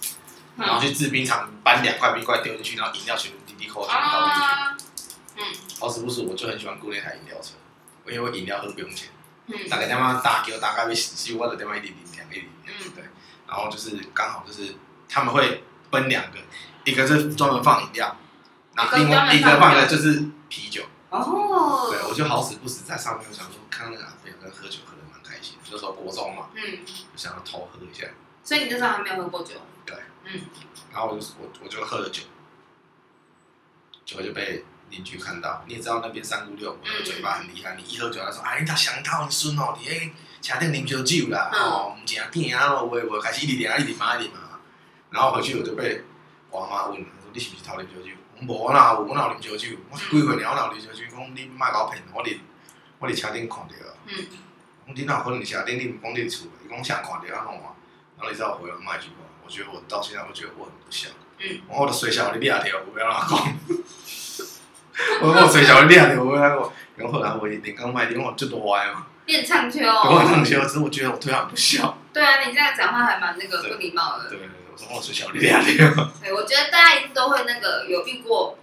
[0.57, 4.85] 然后去制冰厂搬两块冰块丢进去，然后饮料全部滴滴扣扣倒进去。
[5.37, 5.43] 嗯，
[5.81, 7.55] 好死不死，我就很喜欢雇那台饮料车。
[8.07, 9.11] 因为饮料喝不用钱，
[9.49, 9.69] 嗯。
[9.69, 13.05] 大概他妈打球大概被洗我的电话一点点两一点零，对，
[13.47, 14.75] 然后就是刚好就是
[15.09, 16.39] 他们会分两个，
[16.85, 18.17] 一个是专门放饮料，
[18.75, 20.83] 然后另外一个放的就是啤酒。
[21.11, 26.79] 哦，对，我就好死不死在上面，我想说看到那个阿飞跟喝酒喝的蛮开心，那时候国中嘛，嗯，
[27.13, 28.07] 我想要偷喝一下。
[28.43, 29.55] 所以你那时候还没有喝过酒？
[29.85, 30.41] 对，嗯，
[30.93, 32.23] 然后我就我我就喝了酒，
[34.09, 34.65] 结果就被。
[34.91, 37.77] 邻居看到，你也知道那边三姑六婆的嘴巴很厉害。
[37.77, 44.39] 你一喝酒，他说：“哎，你他想到你孙哦，你哎，车顶啉烧酒啦，哦，唔正甜啊，我我开始一直点一直骂一直骂。”
[45.13, 46.01] 然后回去我就被
[46.49, 47.05] 我妈问，说
[47.35, 49.77] ：“你是不是偷啉烧酒？”我说：“我哪有，我哪有啉烧酒？
[49.91, 51.05] 我几岁了，我哪有啉烧酒？
[51.11, 52.39] 讲你莫搞骗，我伫
[52.99, 53.75] 我伫车顶看到。
[54.07, 54.17] 嗯，
[54.87, 55.79] 讲你哪可能车顶？
[55.79, 56.47] 你唔讲你厝？
[56.65, 57.45] 伊讲啥看着啊？
[57.45, 57.77] 弄啊？
[58.17, 61.11] 然后你知道我回来骂一句话，我觉得我到现在我觉得我很不孝。
[61.41, 63.55] 嗯，我的水小你俩条，我不要让他讲。
[65.23, 69.07] 我我最小的练的，我然后后来我练刚卖，因为我最多歪嘛。
[69.27, 69.81] 练唱秋。
[69.81, 71.99] 我唱秋，只是我觉得我对他不孝。
[72.13, 74.29] 对啊，你这样讲话还蛮那个不礼貌的。
[74.29, 75.65] 对对对，我说我最小的练的。
[76.23, 78.59] 对，我觉得大家都会那个有遇过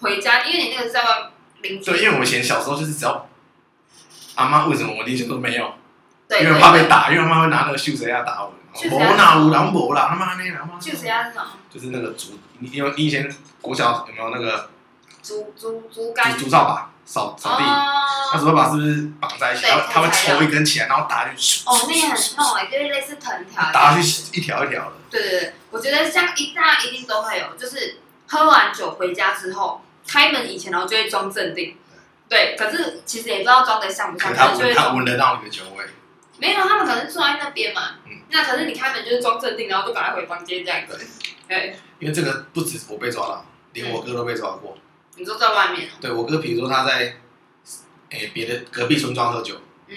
[0.00, 1.30] 回家，因为你那个是在外
[1.62, 1.90] 邻居。
[1.90, 3.28] 对，因为我以前小时候就是只要
[4.36, 5.74] 阿妈为什么我以前都没有？
[6.28, 6.42] 对。
[6.44, 8.54] 因为怕被打，因为妈妈会拿那个绣鞋牙打我。
[8.90, 10.06] 我哪有人无啦？
[10.10, 10.80] 他妈那他妈。
[10.80, 11.46] 绣鞋牙是什么？
[11.68, 13.28] 就是那个竹，你有你以前
[13.60, 14.70] 国小有没有那个？
[15.24, 19.66] 竹竹竹竿，竹扫把扫扫地，那竹扫把是不是绑在一起？
[19.66, 21.64] 然后他会抽一根起来，然后打进去。
[21.66, 23.72] 哦，那也很痛哎，就是类似藤条。
[23.72, 24.92] 打下去一条一条的。
[25.10, 31.76] 对对对，我觉得像一大家一定都会有，就是喝完酒回家之后，开门以前然后就会装镇定。
[32.28, 34.34] 对，可是其实也不知道装的像不像。
[34.34, 35.84] 他闻他闻得到你的酒味。
[36.36, 37.92] 没有，他们可能坐在那边嘛。
[38.06, 38.12] 嗯。
[38.28, 40.98] 那可是你开门就是装镇定，然后就赶快回房间这样子。
[41.48, 41.78] 对。
[42.00, 44.76] 因为这个不止我被抓了，连我哥都被抓过。
[45.16, 45.88] 你都在外面。
[46.00, 47.16] 对我哥，比如说他在，
[48.10, 49.96] 诶、欸、别的隔壁村庄喝酒，嗯，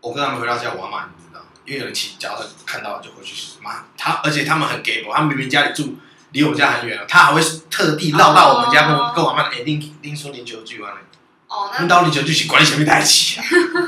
[0.00, 5.96] 我跟他们回到家，我妈妈你知道，因为有人骑脚踏车看到了就回去骂他，而且他们很给我，他们明明家里住
[6.32, 7.40] 离我们家很远，他还会
[7.70, 11.00] 特地绕到我们家跟我跟我妈妈诶，拎拎说零九句完了，
[11.48, 13.40] 哦，那到零九句是管你什么代志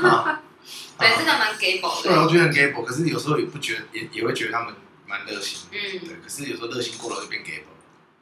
[0.07, 0.39] 啊？
[0.99, 2.09] 对，这个蛮给我的。
[2.09, 4.73] 对，我觉得很给我，可是有时候也不觉得，也也会觉得他们
[5.07, 7.72] 蛮热心，嗯，对，可是有时候热心过了就变给我。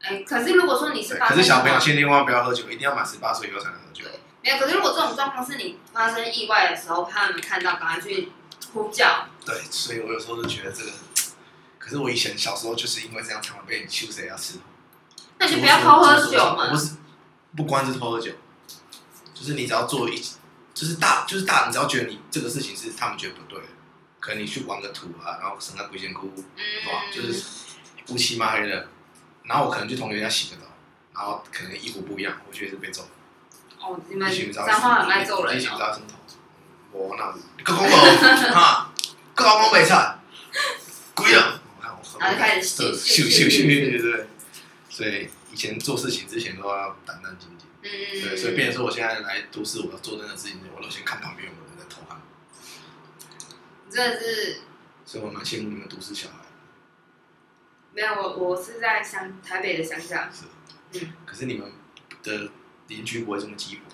[0.04, 4.04] 哎，可是如果说你是发生，可是小朋友千万不要喝酒，一定要满十八岁以后才能喝酒。
[4.44, 8.30] 没有，可是如果这种状况是你发生意外的时候，怕他们看到，赶快去
[8.74, 9.28] 呼叫。
[9.46, 10.92] 对，所以我有时候就觉得这个，
[11.78, 14.56] 可是我以前小时候就是因为这样，常常被羞谁要吃。
[15.38, 16.72] 那就不要偷喝酒嘛。
[16.72, 16.96] 不是，
[17.56, 18.32] 不光是偷喝酒，
[19.36, 20.20] 就是你只要做一，
[20.74, 23.62] 就是大，就是大，你只要觉得你这个事情是他们觉得不对，
[24.20, 27.44] 可能你去玩个土啊，然后生个鬼仙姑，嗯，就是
[28.08, 28.88] 乌漆嘛黑的。
[29.44, 30.68] 然后我可能去同学家洗个澡，
[31.14, 33.08] 然后可能衣服不一样，我觉得是被揍。
[33.80, 35.58] 哦，你们脏话很爱揍人。
[35.58, 36.06] 你想知道什么？
[36.92, 37.34] 我那，
[37.64, 37.90] 各讲无
[38.54, 38.92] 哈，
[39.34, 39.94] 各讲袂出，
[41.16, 41.62] 鬼啊！
[42.20, 44.28] 然后开始秀秀秀秀秀对。
[44.90, 47.66] 所以以前做事情之前都要胆战兢兢。
[47.82, 48.22] 嗯嗯。
[48.22, 52.22] 对，所以变成说我现在来都市，我要做任何事情，我都先看旁边有没有人在偷看。
[53.90, 54.62] 真的是。
[55.06, 56.36] 所以我蛮羡慕你们都市小孩。
[57.94, 60.30] 没有，我我是在乡台北的乡下。
[60.32, 60.46] 是，
[61.00, 61.14] 嗯。
[61.26, 61.72] 可是你们
[62.24, 62.50] 的
[62.88, 63.86] 邻居不会这么鸡婆？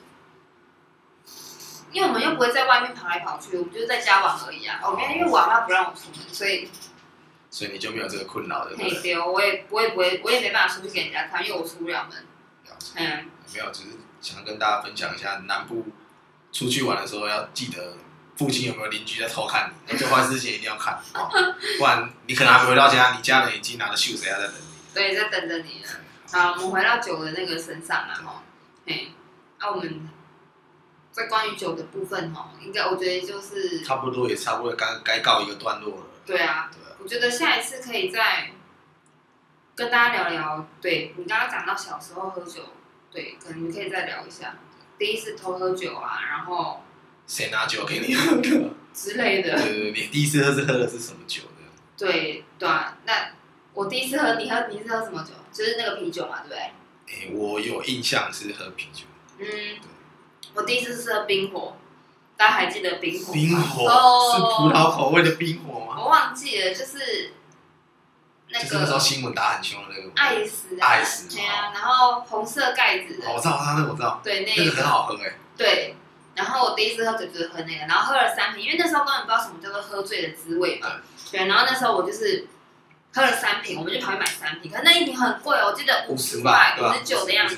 [1.92, 4.80] 因为我们又不会在外面跑来跑去，我们就是在家玩而已啊。
[4.84, 6.70] OK，因为我妈不让我出门，所以
[7.50, 8.76] 所以你就没有这个困扰的。
[8.78, 12.26] 嘿，对，我也我也不会，我也没办法出去给人家看，因为我出不了门。
[12.96, 13.90] 嗯，没有，只是
[14.22, 15.86] 想跟大家分享一下，南部
[16.52, 17.96] 出去玩的时候要记得
[18.38, 21.28] 附近有没有邻居在偷看你，那这坏事情一定要看，哦，
[21.80, 24.94] 不然你可能还没回到家，你家人已经拿着袖子要在等你。
[24.94, 25.90] 对，在等着你了。
[26.32, 28.44] 好，我们回到酒的那个身上了哈。
[28.86, 29.12] 嘿，
[29.60, 30.10] 那我们
[31.12, 36.04] 在关于酒的部分哈，应该我觉得就是差不多也差不多该该告一个段落了。
[36.26, 38.52] 对啊，对啊，我觉得下一次可以再
[39.76, 40.68] 跟大家聊聊。
[40.82, 42.62] 对，你刚刚讲到小时候喝酒，
[43.12, 44.56] 对，可能你可以再聊一下
[45.00, 46.84] 第一次偷喝酒啊，然后
[47.28, 48.50] 谁拿酒给你喝的
[48.94, 49.56] 之类的。
[49.56, 51.48] 对对对，你第一次喝是喝的是什么酒的？
[51.98, 53.14] 对对啊，那
[53.74, 55.34] 我第一次喝，你喝你是喝什么酒？
[55.52, 56.60] 就是那个啤酒嘛，对不对？
[57.10, 59.04] 哎，我有印象是喝啤酒。
[59.40, 59.46] 嗯，
[60.54, 61.76] 我第一次是喝冰火，
[62.36, 63.34] 大家还记得冰火吗？
[63.34, 63.82] 冰火
[64.36, 65.96] 是葡萄口味的冰火吗？
[66.00, 67.34] 我忘记了，就是
[68.50, 68.66] 那个。
[68.66, 70.12] 就是那时候新闻打很凶的那个。
[70.16, 71.28] 爱死爱死。
[71.36, 73.32] 对啊，然后红色盖子的。
[73.32, 74.20] 我知道，那个我知道。
[74.24, 75.34] 对，那个很好喝哎。
[75.56, 75.96] 对，
[76.38, 81.02] 然后我第一次喝酒就是喝那个，然后喝了三瓶，因为那时候根本不知道什么叫做喝醉的滋味嘛。
[81.30, 82.48] 对，然后那时候我就是。
[83.14, 87.58] 喝了三瓶，我们就跑去买三瓶，可是那一瓶很贵，我记得五十块、五十九的样子，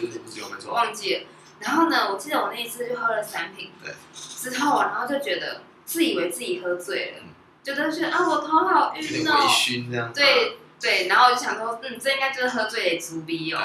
[0.65, 1.23] 我忘记了。
[1.59, 7.23] 然后呢，我记得我那一次就喝了三瓶，对，之后然后就觉得自以为自己喝醉了，
[7.61, 10.13] 觉得是啊，我头好晕哦，微醺这样。
[10.13, 13.59] 对对，然后我就想说，嗯，这应该就是喝醉的猪逼哦。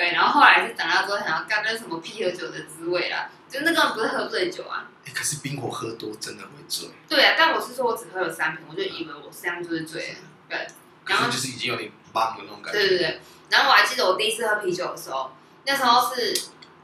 [0.00, 4.88] 对，然后后来是长大之后想要干那什么啤酒的滋味啦，就那个不是喝醉酒啊。
[5.14, 6.88] 可是冰火喝多真的会醉。
[7.06, 10.66] 对啊，但我是说我只喝了三瓶，我就以为我这样就是醉了，对。
[11.04, 12.78] 然后就是已经有点懵的那种感觉。
[12.78, 13.20] 对对对，
[13.50, 15.32] 然后我还记得我第一次喝啤酒的时候，
[15.66, 16.32] 那时候是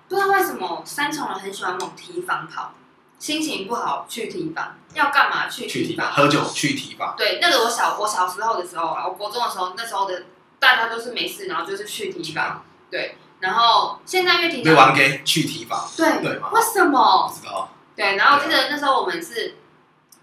[0.09, 2.75] 不知道为什么三重人很喜欢往提防跑，
[3.19, 6.13] 心情不好去提防，要干嘛去提防？
[6.13, 7.15] 喝酒去提防。
[7.17, 10.25] 对，那个我小我小时候的时候啊，我国中的时候，那时候的
[10.59, 12.63] 大家都是没事，然后就是去提防。
[12.91, 14.75] 对，然后现在因为堤防。
[14.75, 15.89] 玩给去提防。
[15.97, 16.23] 对。
[16.23, 16.51] 对吗？
[16.53, 17.29] 为什么？
[17.29, 17.71] 不知道。
[17.95, 19.57] 对，然后我记得那时候我们是，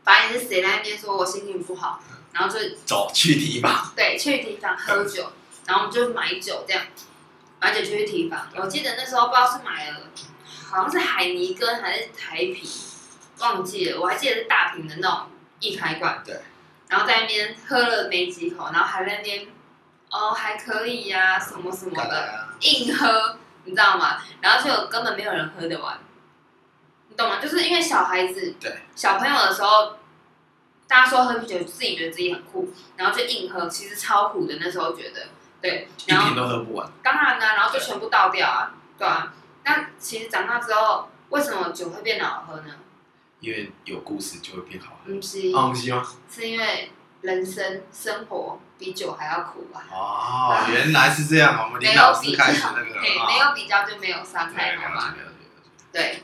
[0.03, 1.99] 反正是谁在那边说我心情不好。
[2.33, 5.31] 然后就走去提防，对，去提防喝酒，
[5.67, 6.83] 然后我们就买酒这样，
[7.61, 8.49] 买酒就去提防。
[8.55, 9.99] 我记得那时候不知道是买了，
[10.67, 12.67] 好像是海尼根还是台啤，
[13.37, 14.01] 忘记了。
[14.01, 15.27] 我还记得是大瓶的那种
[15.59, 16.23] 易开罐。
[16.25, 16.41] 对。
[16.89, 19.45] 然后在那边喝了没几口，然后还在那边，
[20.13, 24.21] 哦，还可以呀，什么什么的，硬喝，你知道吗？
[24.39, 25.97] 然后就根本没有人喝得完，
[27.09, 27.39] 你懂吗？
[27.41, 29.97] 就是因为小孩子，对，小朋友的时候。
[30.85, 34.57] 大家说喝啤酒，自己觉得自己很酷，然后就硬喝，其实超苦的。
[34.59, 35.27] 那时候觉得，
[35.59, 36.87] 对，然后一瓶都喝不完。
[37.01, 39.33] 当然啦，然后就全部倒掉啊，对啊。
[39.63, 42.75] 那其实长大之后，为什么酒会变得好喝呢？
[43.39, 45.13] 因为有故事就会变好喝。
[45.15, 46.05] 不是，不是吗？
[46.29, 46.91] 是因为
[47.23, 49.81] 人生生活比酒还要苦啊。
[49.91, 51.63] 哦，原来是这样。
[51.63, 55.15] 我们林老师开始那个，没有比较就没有伤害，好吗？
[55.91, 56.23] 对。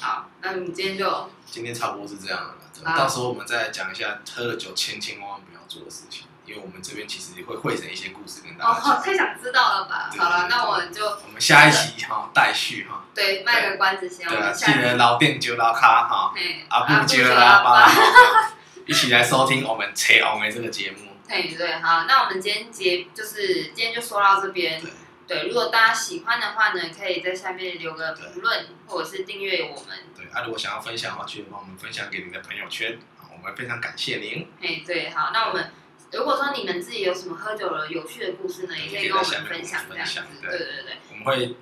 [0.00, 2.54] 好，那你今天就今天差不多是这样了。
[2.96, 8.70] 到时候我们再来讲一下喝了酒千千万万不要做的事情，因为我们这边其实也会汇整一些故事跟大家。
[8.72, 10.10] 哦，太想知道了吧？
[10.18, 13.04] 好了，那我们就我们下一期哈待续哈。
[13.14, 14.28] 对，卖个关子先。
[14.28, 16.34] 对啊，记得老店就老卡哈，
[16.68, 17.88] 阿布就拉巴，
[18.86, 20.98] 一起来收听我们扯欧美这个节目。
[21.28, 24.80] 对对，好，那我们今天节就是今天就说到这边。
[25.26, 29.98] 对，如果大家喜欢的话呢，可以在下面留个评论，或者是订阅我们。
[30.14, 32.98] 对，啊，如果想要分享的话，记得帮我们分享给你的朋友圈，
[33.32, 34.46] 我们非常感谢您。
[34.60, 35.70] 哎，对，好，那我们
[36.12, 40.22] 如果说你们自己有什么喝酒的有趣的故事呢，也可以跟我们分享这样子。
[40.42, 41.56] 对对对，我们会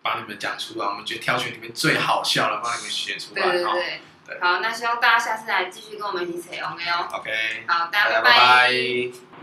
[0.00, 3.42] 帮你们讲出来，我们觉得挑选里面最好笑的，帮你们选出来。
[3.42, 4.00] 对对对，
[4.40, 7.08] 好，那希望大家下次来继续跟我们一起扯 OK 哦。
[7.12, 7.30] OK，
[7.66, 9.28] 好，大家拜拜拜。